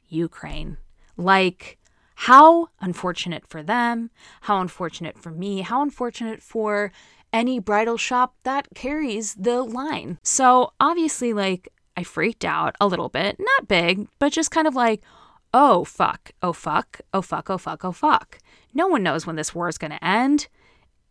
[0.09, 0.77] Ukraine.
[1.17, 1.79] Like
[2.17, 4.11] how unfortunate for them,
[4.43, 6.91] how unfortunate for me, how unfortunate for
[7.33, 10.19] any bridal shop that carries the line.
[10.25, 14.75] So, obviously like I freaked out a little bit, not big, but just kind of
[14.75, 15.01] like,
[15.53, 18.41] oh fuck, oh fuck, oh fuck, oh fuck, oh fuck.
[18.75, 20.49] No one knows when this war is going to end.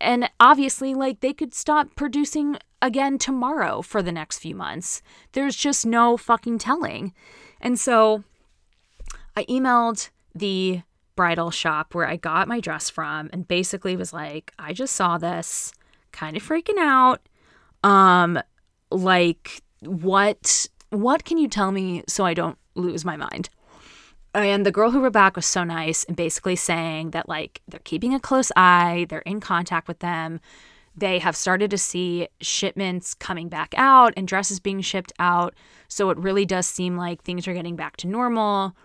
[0.00, 5.02] And obviously, like, they could stop producing again tomorrow for the next few months.
[5.32, 7.14] There's just no fucking telling.
[7.60, 8.24] And so
[9.36, 10.82] I emailed the
[11.16, 15.16] bridal shop where I got my dress from and basically was like, I just saw
[15.16, 15.72] this,
[16.12, 17.20] kind of freaking out.
[17.82, 18.40] Um,
[18.90, 23.48] like, what what can you tell me so I don't lose my mind?
[24.34, 27.80] And the girl who wrote back was so nice and basically saying that, like, they're
[27.84, 30.40] keeping a close eye, they're in contact with them.
[30.96, 35.54] They have started to see shipments coming back out and dresses being shipped out.
[35.88, 38.76] So it really does seem like things are getting back to normal.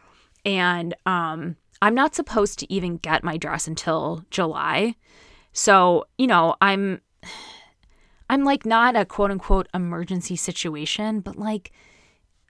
[0.45, 4.95] And um, I'm not supposed to even get my dress until July.
[5.53, 7.01] So, you know, I'm
[8.29, 11.71] I'm like not a quote unquote emergency situation, but like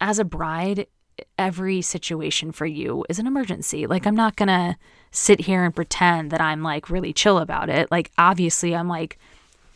[0.02, 0.88] as a bride,
[1.38, 3.88] every situation for you is an emergency.
[3.88, 4.78] Like, I'm not going to
[5.11, 7.89] sit here and pretend that I'm like really chill about it.
[7.91, 9.17] Like, obviously, I'm like,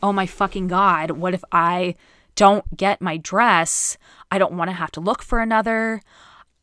[0.02, 1.96] oh my fucking God, what if I
[2.36, 3.98] don't get my dress?
[4.32, 6.02] I don't want to have to look for another.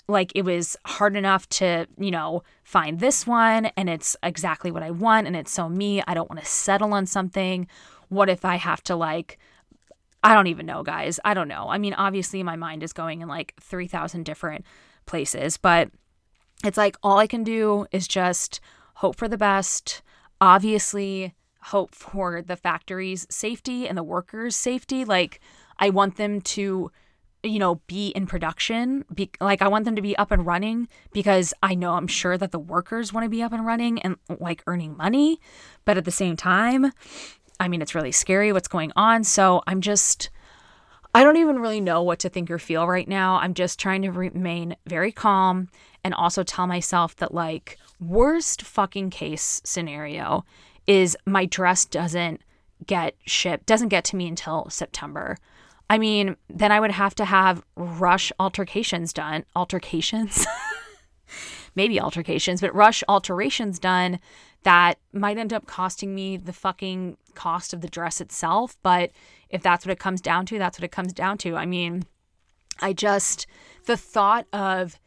[0.09, 4.83] Like, it was hard enough to, you know, find this one and it's exactly what
[4.83, 6.03] I want and it's so me.
[6.07, 7.67] I don't want to settle on something
[8.09, 9.39] what if I have to like
[10.23, 11.19] I don't even know, guys.
[11.25, 11.69] I don't know.
[11.69, 14.65] I mean, obviously my mind is going in like 3000 different
[15.07, 15.91] places, but
[16.65, 18.61] it's like all I can do is just
[18.95, 20.03] hope for the best.
[20.41, 25.05] Obviously, hope for the factory's safety and the workers' safety.
[25.05, 25.41] Like
[25.79, 26.91] I want them to
[27.43, 30.87] you know be in production be, like i want them to be up and running
[31.13, 34.17] because i know i'm sure that the workers want to be up and running and
[34.39, 35.41] like earning money
[35.85, 36.93] but at the same time
[37.61, 39.23] I mean, it's really scary what's going on.
[39.23, 40.31] So I'm just,
[41.15, 43.37] I don't even really know what to think or feel right now.
[43.37, 45.69] I'm just trying to remain very calm
[46.03, 50.45] and also tell myself that, like, worst fucking case scenario
[50.87, 52.41] is my dress doesn't
[52.87, 55.37] get shipped, doesn't get to me until September.
[55.91, 59.45] I mean, then I would have to have rush altercations done.
[59.55, 60.47] Altercations?
[61.75, 64.19] Maybe altercations, but rush alterations done
[64.63, 68.77] that might end up costing me the fucking cost of the dress itself.
[68.83, 69.11] But
[69.49, 71.57] if that's what it comes down to, that's what it comes down to.
[71.57, 72.05] I mean,
[72.81, 73.47] I just,
[73.87, 74.99] the thought of,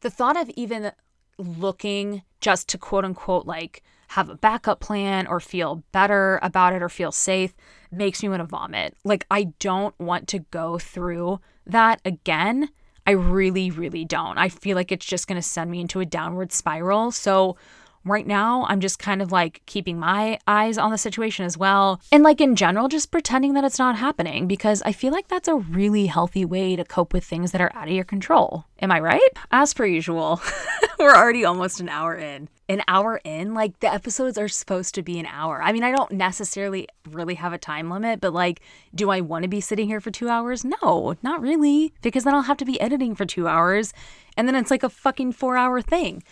[0.00, 0.92] the thought of even
[1.38, 6.82] looking just to quote unquote like have a backup plan or feel better about it
[6.82, 7.54] or feel safe
[7.92, 8.96] makes me want to vomit.
[9.04, 12.70] Like, I don't want to go through that again.
[13.06, 14.36] I really, really don't.
[14.36, 17.12] I feel like it's just going to send me into a downward spiral.
[17.12, 17.56] So,
[18.04, 22.00] right now i'm just kind of like keeping my eyes on the situation as well.
[22.10, 25.48] And like in general just pretending that it's not happening because i feel like that's
[25.48, 28.64] a really healthy way to cope with things that are out of your control.
[28.80, 29.20] Am i right?
[29.50, 30.40] As per usual.
[30.98, 32.48] We're already almost an hour in.
[32.68, 33.54] An hour in?
[33.54, 35.62] Like the episodes are supposed to be an hour.
[35.62, 38.60] I mean i don't necessarily really have a time limit but like
[38.94, 40.64] do i want to be sitting here for two hours?
[40.64, 43.92] No not really because then i'll have to be editing for two hours
[44.36, 46.22] and then it's like a fucking four hour thing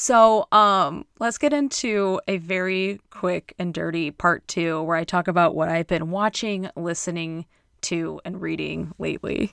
[0.00, 5.28] so, um, let's get into a very quick and dirty part two where I talk
[5.28, 7.44] about what I've been watching, listening
[7.82, 9.52] to, and reading lately.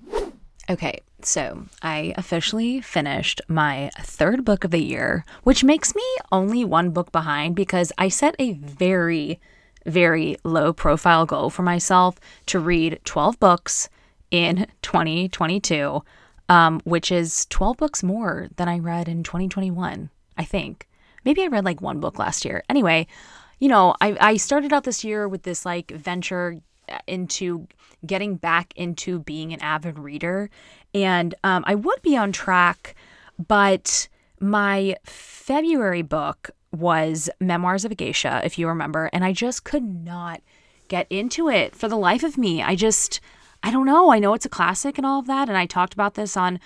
[0.69, 6.63] Okay, so I officially finished my third book of the year, which makes me only
[6.63, 9.41] one book behind because I set a very,
[9.85, 13.89] very low profile goal for myself to read 12 books
[14.31, 16.03] in 2022,
[16.47, 20.09] um, which is 12 books more than I read in 2021.
[20.38, 20.88] I think.
[21.25, 22.63] Maybe I read like one book last year.
[22.69, 23.07] Anyway,
[23.59, 26.61] you know, I, I started out this year with this like venture
[27.05, 27.67] into
[28.05, 30.49] getting back into being an avid reader.
[30.93, 32.95] And um, I would be on track,
[33.47, 34.07] but
[34.39, 39.83] my February book was Memoirs of a Geisha, if you remember, and I just could
[39.83, 40.41] not
[40.88, 42.61] get into it for the life of me.
[42.61, 43.19] I just,
[43.63, 44.11] I don't know.
[44.11, 45.49] I know it's a classic and all of that.
[45.49, 46.59] And I talked about this on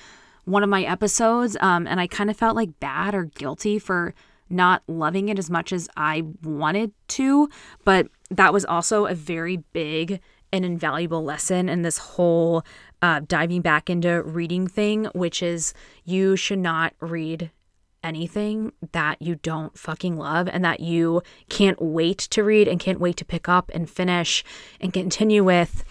[0.52, 4.14] one of my episodes, um, and I kind of felt like bad or guilty for
[4.50, 7.50] not loving it as much as I wanted to.
[7.86, 10.20] But that was also a very big
[10.54, 12.64] and invaluable lesson in this whole
[13.02, 15.74] uh, diving back into reading thing, which is
[16.04, 17.52] you should not read
[18.04, 23.00] anything that you don't fucking love and that you can't wait to read and can't
[23.00, 24.44] wait to pick up and finish
[24.80, 25.84] and continue with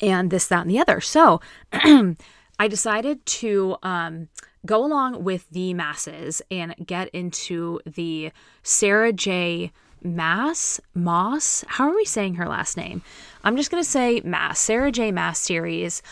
[0.00, 1.00] and this, that, and the other.
[1.00, 1.40] So,
[2.58, 4.28] I decided to um,
[4.64, 8.32] go along with the masses and get into the
[8.62, 9.72] Sarah J.
[10.02, 11.64] Mass, Moss.
[11.66, 13.02] How are we saying her last name?
[13.42, 15.10] I'm just going to say Mass, Sarah J.
[15.10, 16.02] Mass series,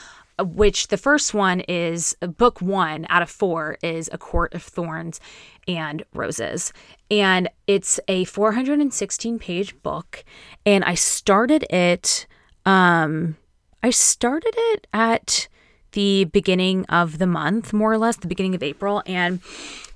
[0.40, 5.20] which the first one is book one out of four is A Court of Thorns
[5.68, 6.72] and Roses.
[7.10, 10.24] And it's a 416 page book.
[10.64, 12.26] And I started it,
[12.64, 13.36] um,
[13.82, 15.48] I started it at
[15.92, 19.02] the beginning of the month, more or less, the beginning of April.
[19.06, 19.40] And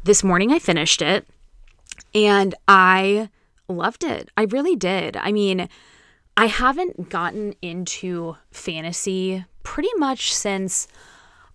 [0.05, 1.27] this morning I finished it
[2.15, 3.29] and I
[3.69, 4.31] loved it.
[4.37, 5.17] I really did.
[5.17, 5.69] I mean,
[6.37, 10.87] I haven't gotten into fantasy pretty much since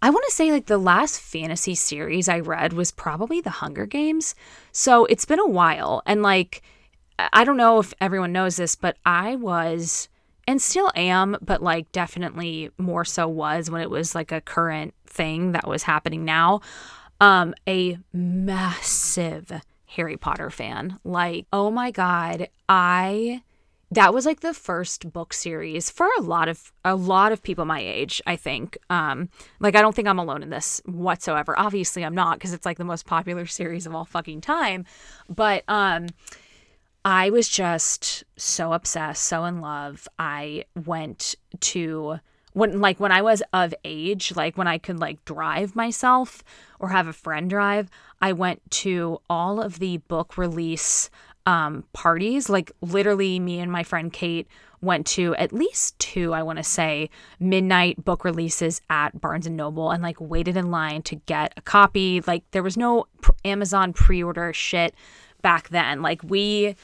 [0.02, 3.86] I want to say like the last fantasy series I read was probably The Hunger
[3.86, 4.34] Games.
[4.72, 6.02] So it's been a while.
[6.08, 6.64] And like,
[7.20, 10.10] I don't know if everyone knows this, but I was
[10.48, 14.94] and still am, but like definitely more so was when it was like a current
[15.06, 16.62] thing that was happening now.
[17.20, 21.00] Um, a massive Harry Potter fan.
[21.04, 23.44] Like, oh my God, I
[23.92, 27.66] that was like the first book series for a lot of a lot of people
[27.66, 29.30] my age i think um
[29.60, 32.78] like i don't think i'm alone in this whatsoever obviously i'm not because it's like
[32.78, 34.86] the most popular series of all fucking time
[35.30, 36.08] but um
[37.06, 42.20] i was just so obsessed so in love i went to
[42.54, 46.44] when like when i was of age like when i could like drive myself
[46.80, 47.90] or have a friend drive
[48.22, 51.10] i went to all of the book release
[51.46, 52.50] um, parties.
[52.50, 54.48] Like literally, me and my friend Kate
[54.82, 59.56] went to at least two, I want to say, midnight book releases at Barnes and
[59.56, 62.22] Noble, and like waited in line to get a copy.
[62.26, 64.96] Like there was no pr- Amazon pre-order shit
[65.42, 66.02] back then.
[66.02, 66.76] Like we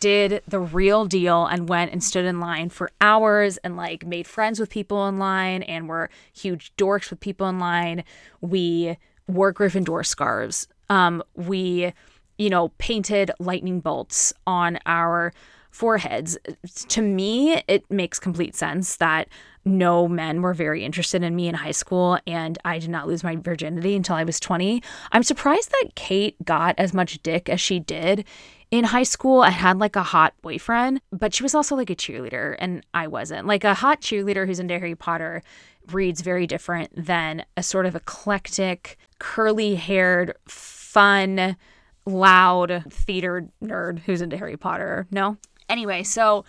[0.00, 4.26] did the real deal and went and stood in line for hours and like made
[4.26, 8.02] friends with people in line and were huge dorks with people in line.
[8.40, 8.96] We
[9.26, 10.68] wore Gryffindor scarves.
[10.88, 11.92] Um, we
[12.38, 15.32] you know, painted lightning bolts on our
[15.74, 16.38] foreheads.
[16.88, 19.28] To me, it makes complete sense that
[19.64, 23.24] no men were very interested in me in high school and I did not lose
[23.24, 24.80] my virginity until I was 20.
[25.10, 28.24] I'm surprised that Kate got as much dick as she did
[28.70, 29.40] in high school.
[29.40, 33.08] I had like a hot boyfriend, but she was also like a cheerleader and I
[33.08, 33.48] wasn't.
[33.48, 35.42] Like a hot cheerleader who's into Harry Potter
[35.90, 41.56] reads very different than a sort of eclectic, curly haired, fun,
[42.06, 45.08] loud theater nerd who's into Harry Potter.
[45.10, 45.36] No?
[45.68, 46.44] Anyway, so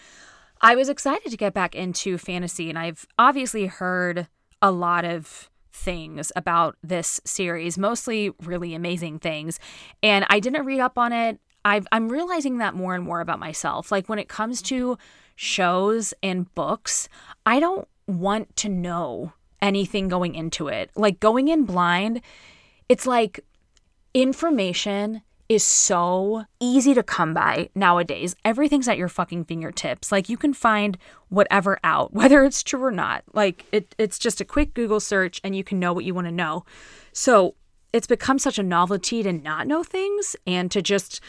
[0.61, 4.27] I was excited to get back into fantasy, and I've obviously heard
[4.61, 9.59] a lot of things about this series, mostly really amazing things.
[10.01, 11.39] And I didn't read up on it.
[11.63, 13.91] i am realizing that more and more about myself.
[13.91, 14.97] Like when it comes to
[15.35, 17.09] shows and books,
[17.45, 20.91] I don't want to know anything going into it.
[20.95, 22.21] Like going in blind,
[22.87, 23.41] it's like
[24.13, 28.35] information is so easy to come by nowadays.
[28.43, 30.11] Everything's at your fucking fingertips.
[30.11, 30.97] Like you can find
[31.29, 33.23] whatever out, whether it's true or not.
[33.33, 36.27] Like it, it's just a quick Google search and you can know what you want
[36.27, 36.65] to know.
[37.13, 37.55] So
[37.93, 41.21] it's become such a novelty to not know things and to just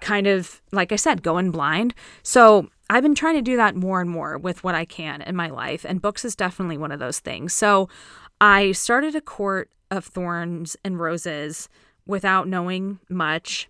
[0.00, 1.94] kind of, like I said, go in blind.
[2.22, 5.36] So I've been trying to do that more and more with what I can in
[5.36, 5.84] my life.
[5.84, 7.52] And books is definitely one of those things.
[7.52, 7.88] So
[8.40, 11.68] I started a court of thorns and roses
[12.06, 13.68] without knowing much.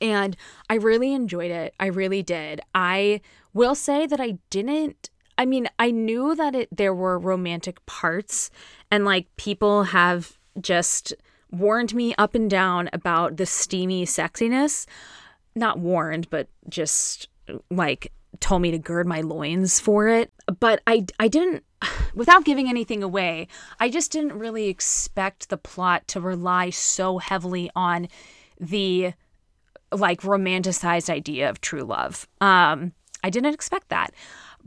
[0.00, 0.36] And
[0.68, 1.74] I really enjoyed it.
[1.78, 2.60] I really did.
[2.74, 3.20] I
[3.52, 8.50] will say that I didn't I mean, I knew that it there were romantic parts
[8.90, 11.14] and like people have just
[11.50, 14.84] warned me up and down about the steamy sexiness.
[15.56, 17.30] Not warned, but just
[17.70, 20.30] like told me to gird my loins for it.
[20.60, 21.64] But I I didn't
[22.14, 27.70] without giving anything away, I just didn't really expect the plot to rely so heavily
[27.74, 28.08] on
[28.58, 29.14] the
[29.92, 32.28] like romanticized idea of true love.
[32.40, 32.92] Um,
[33.24, 34.12] I didn't expect that.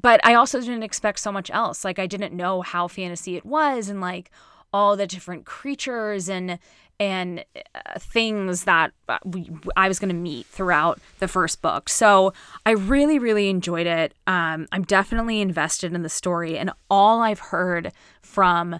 [0.01, 1.85] But I also didn't expect so much else.
[1.85, 4.31] Like I didn't know how fantasy it was and like
[4.73, 6.57] all the different creatures and
[7.03, 7.43] and
[7.75, 11.89] uh, things that uh, we, I was going to meet throughout the first book.
[11.89, 12.31] So
[12.65, 14.13] I really, really enjoyed it.
[14.25, 17.91] Um, I'm definitely invested in the story, and all I've heard
[18.21, 18.79] from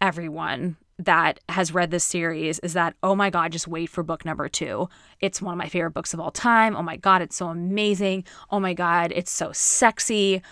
[0.00, 4.24] everyone that has read this series is that oh my god just wait for book
[4.24, 4.88] number 2
[5.20, 8.24] it's one of my favorite books of all time oh my god it's so amazing
[8.50, 10.42] oh my god it's so sexy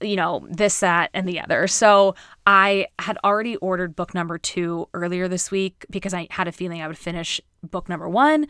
[0.00, 1.66] you know, this, that, and the other.
[1.66, 2.14] So
[2.46, 6.82] I had already ordered book number two earlier this week because I had a feeling
[6.82, 8.46] I would finish book number one.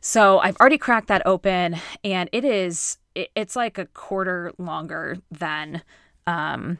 [0.00, 5.82] So I've already cracked that open and it is, it's like a quarter longer than,
[6.26, 6.78] um,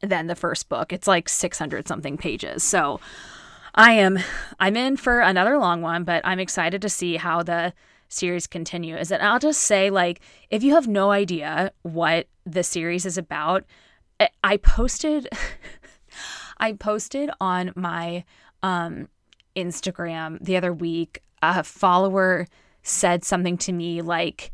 [0.00, 0.92] than the first book.
[0.92, 2.62] It's like 600 something pages.
[2.62, 3.00] So
[3.74, 4.18] I am,
[4.58, 7.72] I'm in for another long one, but I'm excited to see how the,
[8.14, 9.10] series continues.
[9.10, 13.64] And I'll just say, like, if you have no idea what the series is about,
[14.42, 15.28] I posted
[16.58, 18.24] I posted on my
[18.62, 19.08] um
[19.56, 22.46] Instagram the other week, a follower
[22.82, 24.52] said something to me like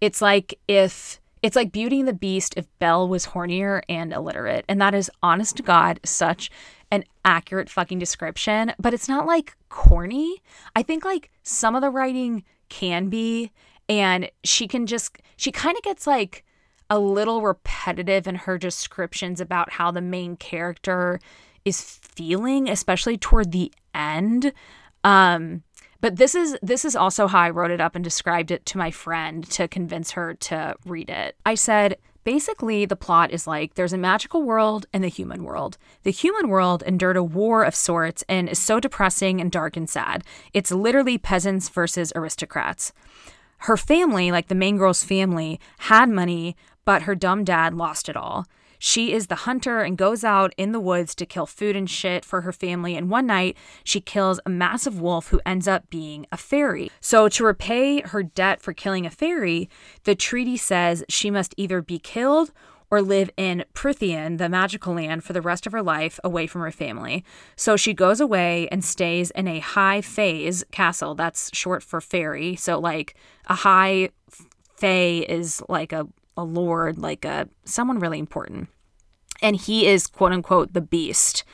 [0.00, 4.64] it's like if it's like Beauty and the Beast if Belle was hornier and illiterate.
[4.68, 6.50] And that is honest to God such
[6.90, 10.42] an accurate fucking description, but it's not like corny.
[10.74, 13.50] I think like some of the writing can be
[13.88, 16.44] and she can just she kind of gets like
[16.90, 21.20] a little repetitive in her descriptions about how the main character
[21.64, 24.52] is feeling, especially toward the end.
[25.04, 25.62] Um,
[26.00, 28.78] but this is this is also how I wrote it up and described it to
[28.78, 31.36] my friend to convince her to read it.
[31.44, 31.96] I said,
[32.28, 35.78] basically the plot is like there's a magical world and the human world.
[36.02, 39.88] The human world endured a war of sorts and is so depressing and dark and
[39.88, 40.24] sad.
[40.52, 42.92] It's literally peasants versus aristocrats.
[43.60, 46.54] Her family, like the main girl's family, had money,
[46.84, 48.44] but her dumb dad lost it all.
[48.78, 52.24] She is the hunter and goes out in the woods to kill food and shit
[52.24, 52.96] for her family.
[52.96, 56.90] And one night, she kills a massive wolf who ends up being a fairy.
[57.00, 59.68] So, to repay her debt for killing a fairy,
[60.04, 62.52] the treaty says she must either be killed
[62.90, 66.62] or live in Prythian, the magical land, for the rest of her life away from
[66.62, 67.24] her family.
[67.54, 71.14] So she goes away and stays in a high fae's castle.
[71.14, 72.56] That's short for fairy.
[72.56, 73.14] So, like,
[73.46, 74.10] a high
[74.76, 76.08] fae is like a
[76.38, 78.68] a lord, like a someone really important.
[79.42, 81.44] And he is quote unquote the beast.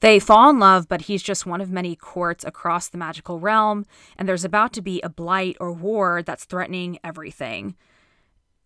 [0.00, 3.84] They fall in love, but he's just one of many courts across the magical realm,
[4.16, 7.76] and there's about to be a blight or war that's threatening everything.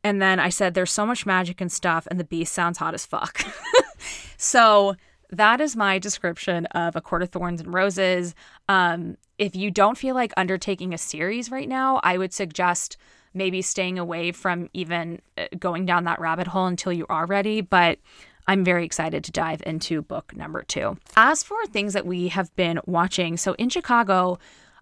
[0.05, 2.95] And then I said, There's so much magic and stuff, and the beast sounds hot
[2.95, 3.45] as fuck.
[4.37, 4.95] so
[5.31, 8.35] that is my description of A Court of Thorns and Roses.
[8.69, 12.97] Um, if you don't feel like undertaking a series right now, I would suggest
[13.35, 17.61] maybe staying away from even uh, going down that rabbit hole until you are ready.
[17.61, 17.99] But
[18.47, 20.99] I'm very excited to dive into book number two.
[21.17, 24.39] As for things that we have been watching, so in Chicago,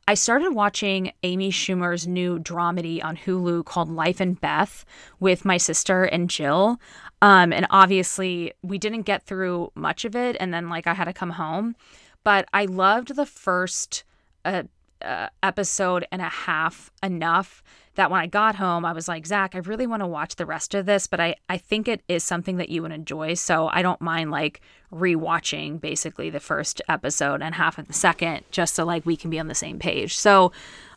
[0.09, 4.85] I started watching Amy Schumer's new dramedy on Hulu called Life and Beth
[5.21, 6.81] with my sister and Jill.
[7.21, 10.37] Um, and obviously, we didn't get through much of it.
[10.41, 11.77] And then, like, I had to come home.
[12.25, 14.03] But I loved the first
[14.45, 14.65] uh,
[15.01, 17.63] uh, episode and a half enough
[17.95, 20.47] that when I got home, I was like, Zach, I really want to watch the
[20.47, 23.35] rest of this, but I, I think it is something that you would enjoy.
[23.35, 24.61] So I don't mind like
[24.93, 29.31] rewatching basically the first episode and half of the second just so like we can
[29.31, 30.17] be on the same page.
[30.17, 30.53] So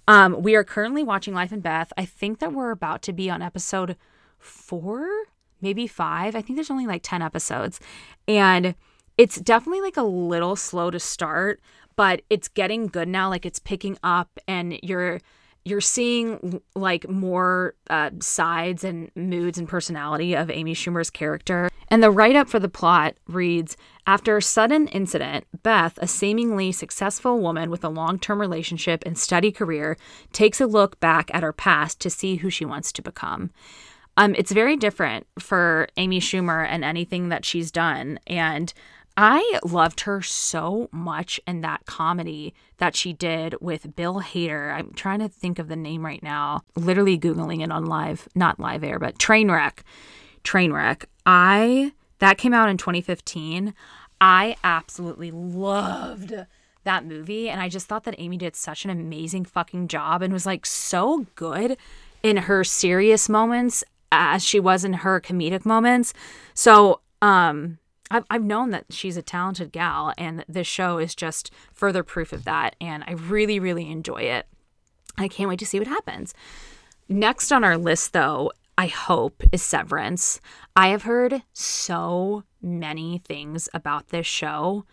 [0.08, 1.91] um, we are currently watching Life and Beth.
[1.98, 3.98] I think that we're about to be on episode
[4.39, 5.08] four,
[5.62, 6.36] maybe five.
[6.36, 7.80] I think there's only like 10 episodes.
[8.28, 8.76] And
[9.18, 11.60] it's definitely like a little slow to start,
[11.96, 13.30] but it's getting good now.
[13.30, 15.20] Like it's picking up and you're
[15.66, 21.70] you're seeing like more uh, sides and moods and personality of Amy Schumer's character.
[21.89, 26.72] And the write up for the plot reads After a sudden incident, Beth, a seemingly
[26.72, 29.97] successful woman with a long term relationship and steady career,
[30.32, 33.51] takes a look back at her past to see who she wants to become.
[34.18, 38.20] Um, it's very different for Amy Schumer and anything that she's done.
[38.28, 38.72] And
[39.18, 44.74] I loved her so much in that comedy that she did with Bill Hader.
[44.74, 46.61] I'm trying to think of the name right now.
[46.76, 49.80] Literally Googling it on live, not live air, but Trainwreck.
[50.43, 51.05] Trainwreck.
[51.26, 53.74] I, that came out in 2015.
[54.20, 56.34] I absolutely loved
[56.84, 57.49] that movie.
[57.49, 60.66] And I just thought that Amy did such an amazing fucking job and was like
[60.66, 61.78] so good
[62.22, 66.13] in her serious moments as she was in her comedic moments.
[66.53, 67.80] So, um,
[68.16, 72.32] I've, I've known that she's a talented gal, and this show is just further proof
[72.32, 72.76] of that.
[72.80, 74.47] And I really, really enjoy it.
[75.18, 76.34] I can't wait to see what happens.
[77.09, 80.39] Next on our list, though, I hope, is Severance.
[80.76, 84.86] I have heard so many things about this show.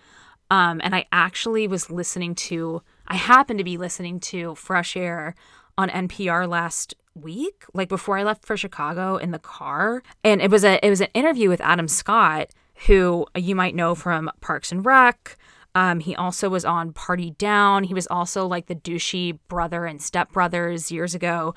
[0.50, 5.34] Um, and I actually was listening to, I happened to be listening to Fresh Air
[5.78, 10.02] on NPR last week, like before I left for Chicago in the car.
[10.22, 12.50] And it was a it was an interview with Adam Scott
[12.86, 15.36] who you might know from Parks and Rec.
[15.74, 17.84] Um, he also was on Party Down.
[17.84, 21.54] He was also like the douchey brother and stepbrothers years ago.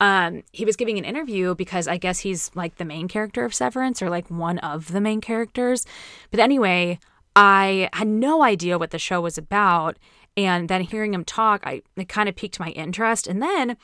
[0.00, 3.52] Um, he was giving an interview because I guess he's like the main character of
[3.52, 5.84] Severance or like one of the main characters.
[6.30, 7.00] But anyway,
[7.34, 9.98] I had no idea what the show was about.
[10.36, 13.26] And then hearing him talk, I it kind of piqued my interest.
[13.26, 13.76] And then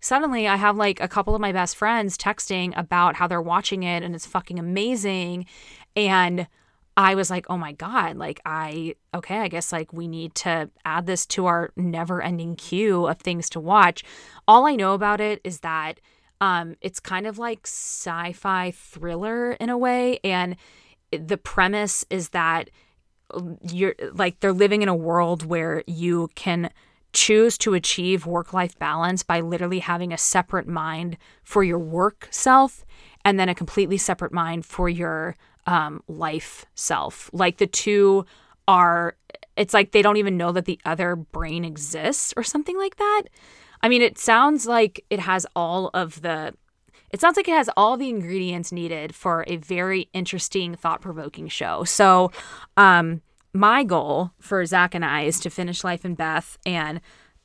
[0.00, 3.82] suddenly I have like a couple of my best friends texting about how they're watching
[3.82, 5.46] it and it's fucking amazing.
[5.96, 6.46] And
[6.96, 10.70] I was like, oh my God, like, I, okay, I guess like we need to
[10.84, 14.04] add this to our never ending queue of things to watch.
[14.46, 16.00] All I know about it is that
[16.40, 20.18] um, it's kind of like sci fi thriller in a way.
[20.22, 20.56] And
[21.10, 22.68] the premise is that
[23.32, 26.70] um, you're like, they're living in a world where you can
[27.12, 32.28] choose to achieve work life balance by literally having a separate mind for your work
[32.30, 32.84] self
[33.24, 35.36] and then a completely separate mind for your
[35.66, 37.30] um, life self.
[37.32, 38.26] Like the two
[38.68, 39.16] are,
[39.56, 43.22] it's like they don't even know that the other brain exists or something like that.
[43.82, 46.54] I mean, it sounds like it has all of the,
[47.10, 51.48] it sounds like it has all the ingredients needed for a very interesting, thought provoking
[51.48, 51.84] show.
[51.84, 52.32] So,
[52.76, 53.20] um,
[53.52, 57.02] my goal for Zach and I is to finish Life and Beth and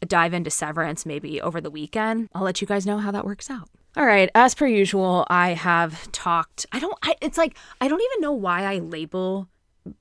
[0.08, 2.30] dive into Severance maybe over the weekend.
[2.34, 3.70] I'll let you guys know how that works out.
[3.98, 6.68] All right, as per usual, I have talked.
[6.72, 9.48] I don't, I, it's like, I don't even know why I label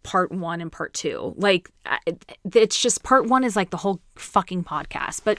[0.03, 1.33] part one and part two.
[1.39, 1.71] Like,
[2.53, 5.23] it's just part one is like the whole fucking podcast.
[5.25, 5.39] But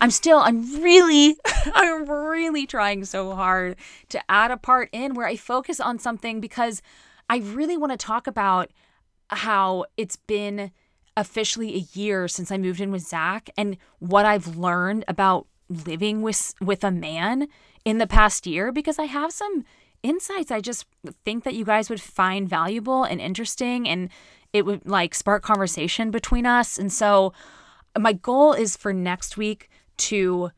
[0.00, 1.38] I'm still, I'm really,
[1.74, 3.76] I'm really trying so hard
[4.10, 6.82] to add a part in where I focus on something because
[7.30, 8.70] I really want to talk about
[9.28, 10.72] how it's been
[11.16, 16.20] officially a year since I moved in with Zach and what I've learned about living
[16.20, 17.48] with with a man
[17.84, 19.64] in the past year because I have some
[20.02, 20.86] insights I just
[21.24, 24.10] think that you guys would find valuable and interesting and
[24.52, 26.78] it would like spark conversation between us.
[26.78, 27.32] And so
[27.98, 30.50] my goal is for next week to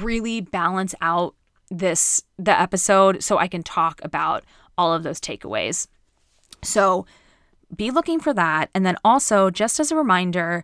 [0.00, 1.34] really balance out
[1.70, 4.44] this the episode so I can talk about
[4.78, 5.88] all of those takeaways.
[6.62, 7.06] So
[7.74, 8.70] be looking for that.
[8.74, 10.62] And then also, just as a reminder,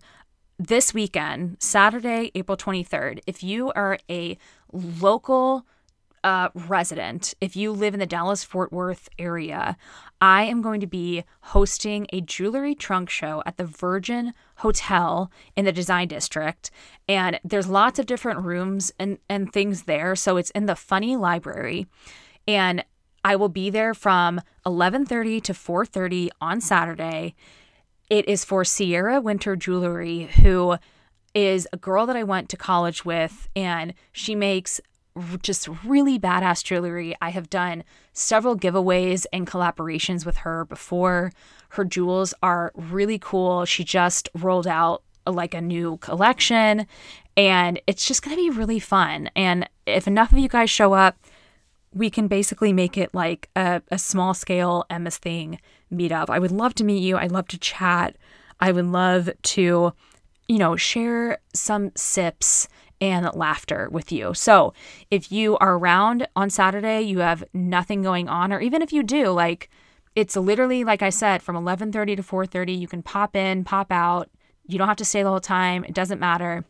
[0.59, 4.39] this weekend, Saturday, April 23rd, if you are a
[4.73, 5.67] local
[6.25, 9.77] uh, resident, if you live in the Dallas Fort Worth area,
[10.21, 15.65] I am going to be hosting a jewelry trunk show at the Virgin Hotel in
[15.65, 16.71] the Design District.
[17.09, 20.15] And there's lots of different rooms and, and things there.
[20.15, 21.87] So it's in the Funny Library.
[22.47, 22.85] And
[23.25, 27.35] I will be there from 11:30 to 4:30 on Saturday.
[28.11, 30.77] It is for Sierra Winter Jewelry, who
[31.35, 34.81] is a girl that I went to college with, and she makes
[35.43, 37.15] just really badass jewelry.
[37.21, 41.33] I have done several giveaways and collaborations with her before.
[41.71, 43.65] Her jewels are really cool.
[43.65, 46.87] She just rolled out uh, like a new collection
[47.37, 49.31] and it's just going to be really fun.
[49.35, 51.17] And if enough of you guys show up,
[51.95, 55.61] we can basically make it like a, a small scale Emma's thing
[55.93, 56.31] meetup.
[56.31, 57.17] I would love to meet you.
[57.17, 58.17] I'd love to chat.
[58.61, 59.93] I would love to,
[60.49, 62.69] you know, share some sips
[63.03, 64.33] and laughter with you.
[64.33, 64.73] So
[65.11, 69.03] if you are around on Saturday, you have nothing going on, or even if you
[69.03, 69.69] do, like
[70.15, 74.31] it's literally like I said, from 11:30 to 4:30, you can pop in, pop out.
[74.69, 75.85] You don't have to stay the whole time.
[75.85, 76.65] It doesn't matter.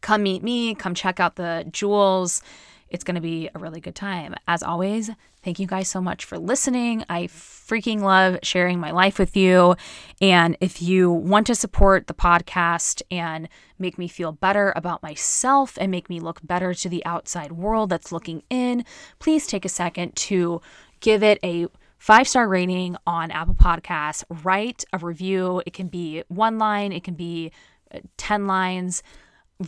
[0.00, 0.74] Come meet me.
[0.74, 2.40] Come check out the jewels
[2.88, 4.34] it's going to be a really good time.
[4.46, 5.10] As always,
[5.42, 7.04] thank you guys so much for listening.
[7.08, 9.76] I freaking love sharing my life with you.
[10.20, 15.76] And if you want to support the podcast and make me feel better about myself
[15.80, 18.84] and make me look better to the outside world that's looking in,
[19.18, 20.60] please take a second to
[21.00, 21.66] give it a
[21.98, 24.24] five star rating on Apple Podcasts.
[24.44, 25.62] Write a review.
[25.66, 27.50] It can be one line, it can be
[27.92, 29.02] uh, 10 lines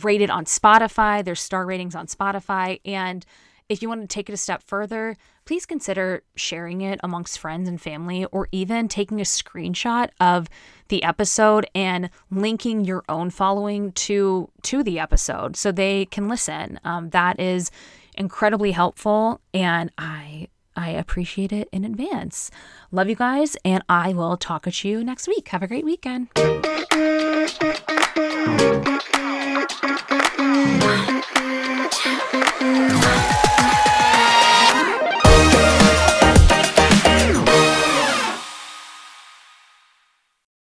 [0.03, 1.23] rated on Spotify.
[1.23, 2.79] There's star ratings on Spotify.
[2.85, 3.25] And
[3.69, 5.15] if you want to take it a step further,
[5.45, 10.47] please consider sharing it amongst friends and family, or even taking a screenshot of
[10.87, 16.79] the episode and linking your own following to to the episode so they can listen.
[16.83, 17.69] Um, that is
[18.15, 22.49] incredibly helpful, and I I appreciate it in advance.
[22.91, 25.49] Love you guys, and I will talk at you next week.
[25.49, 26.29] Have a great weekend.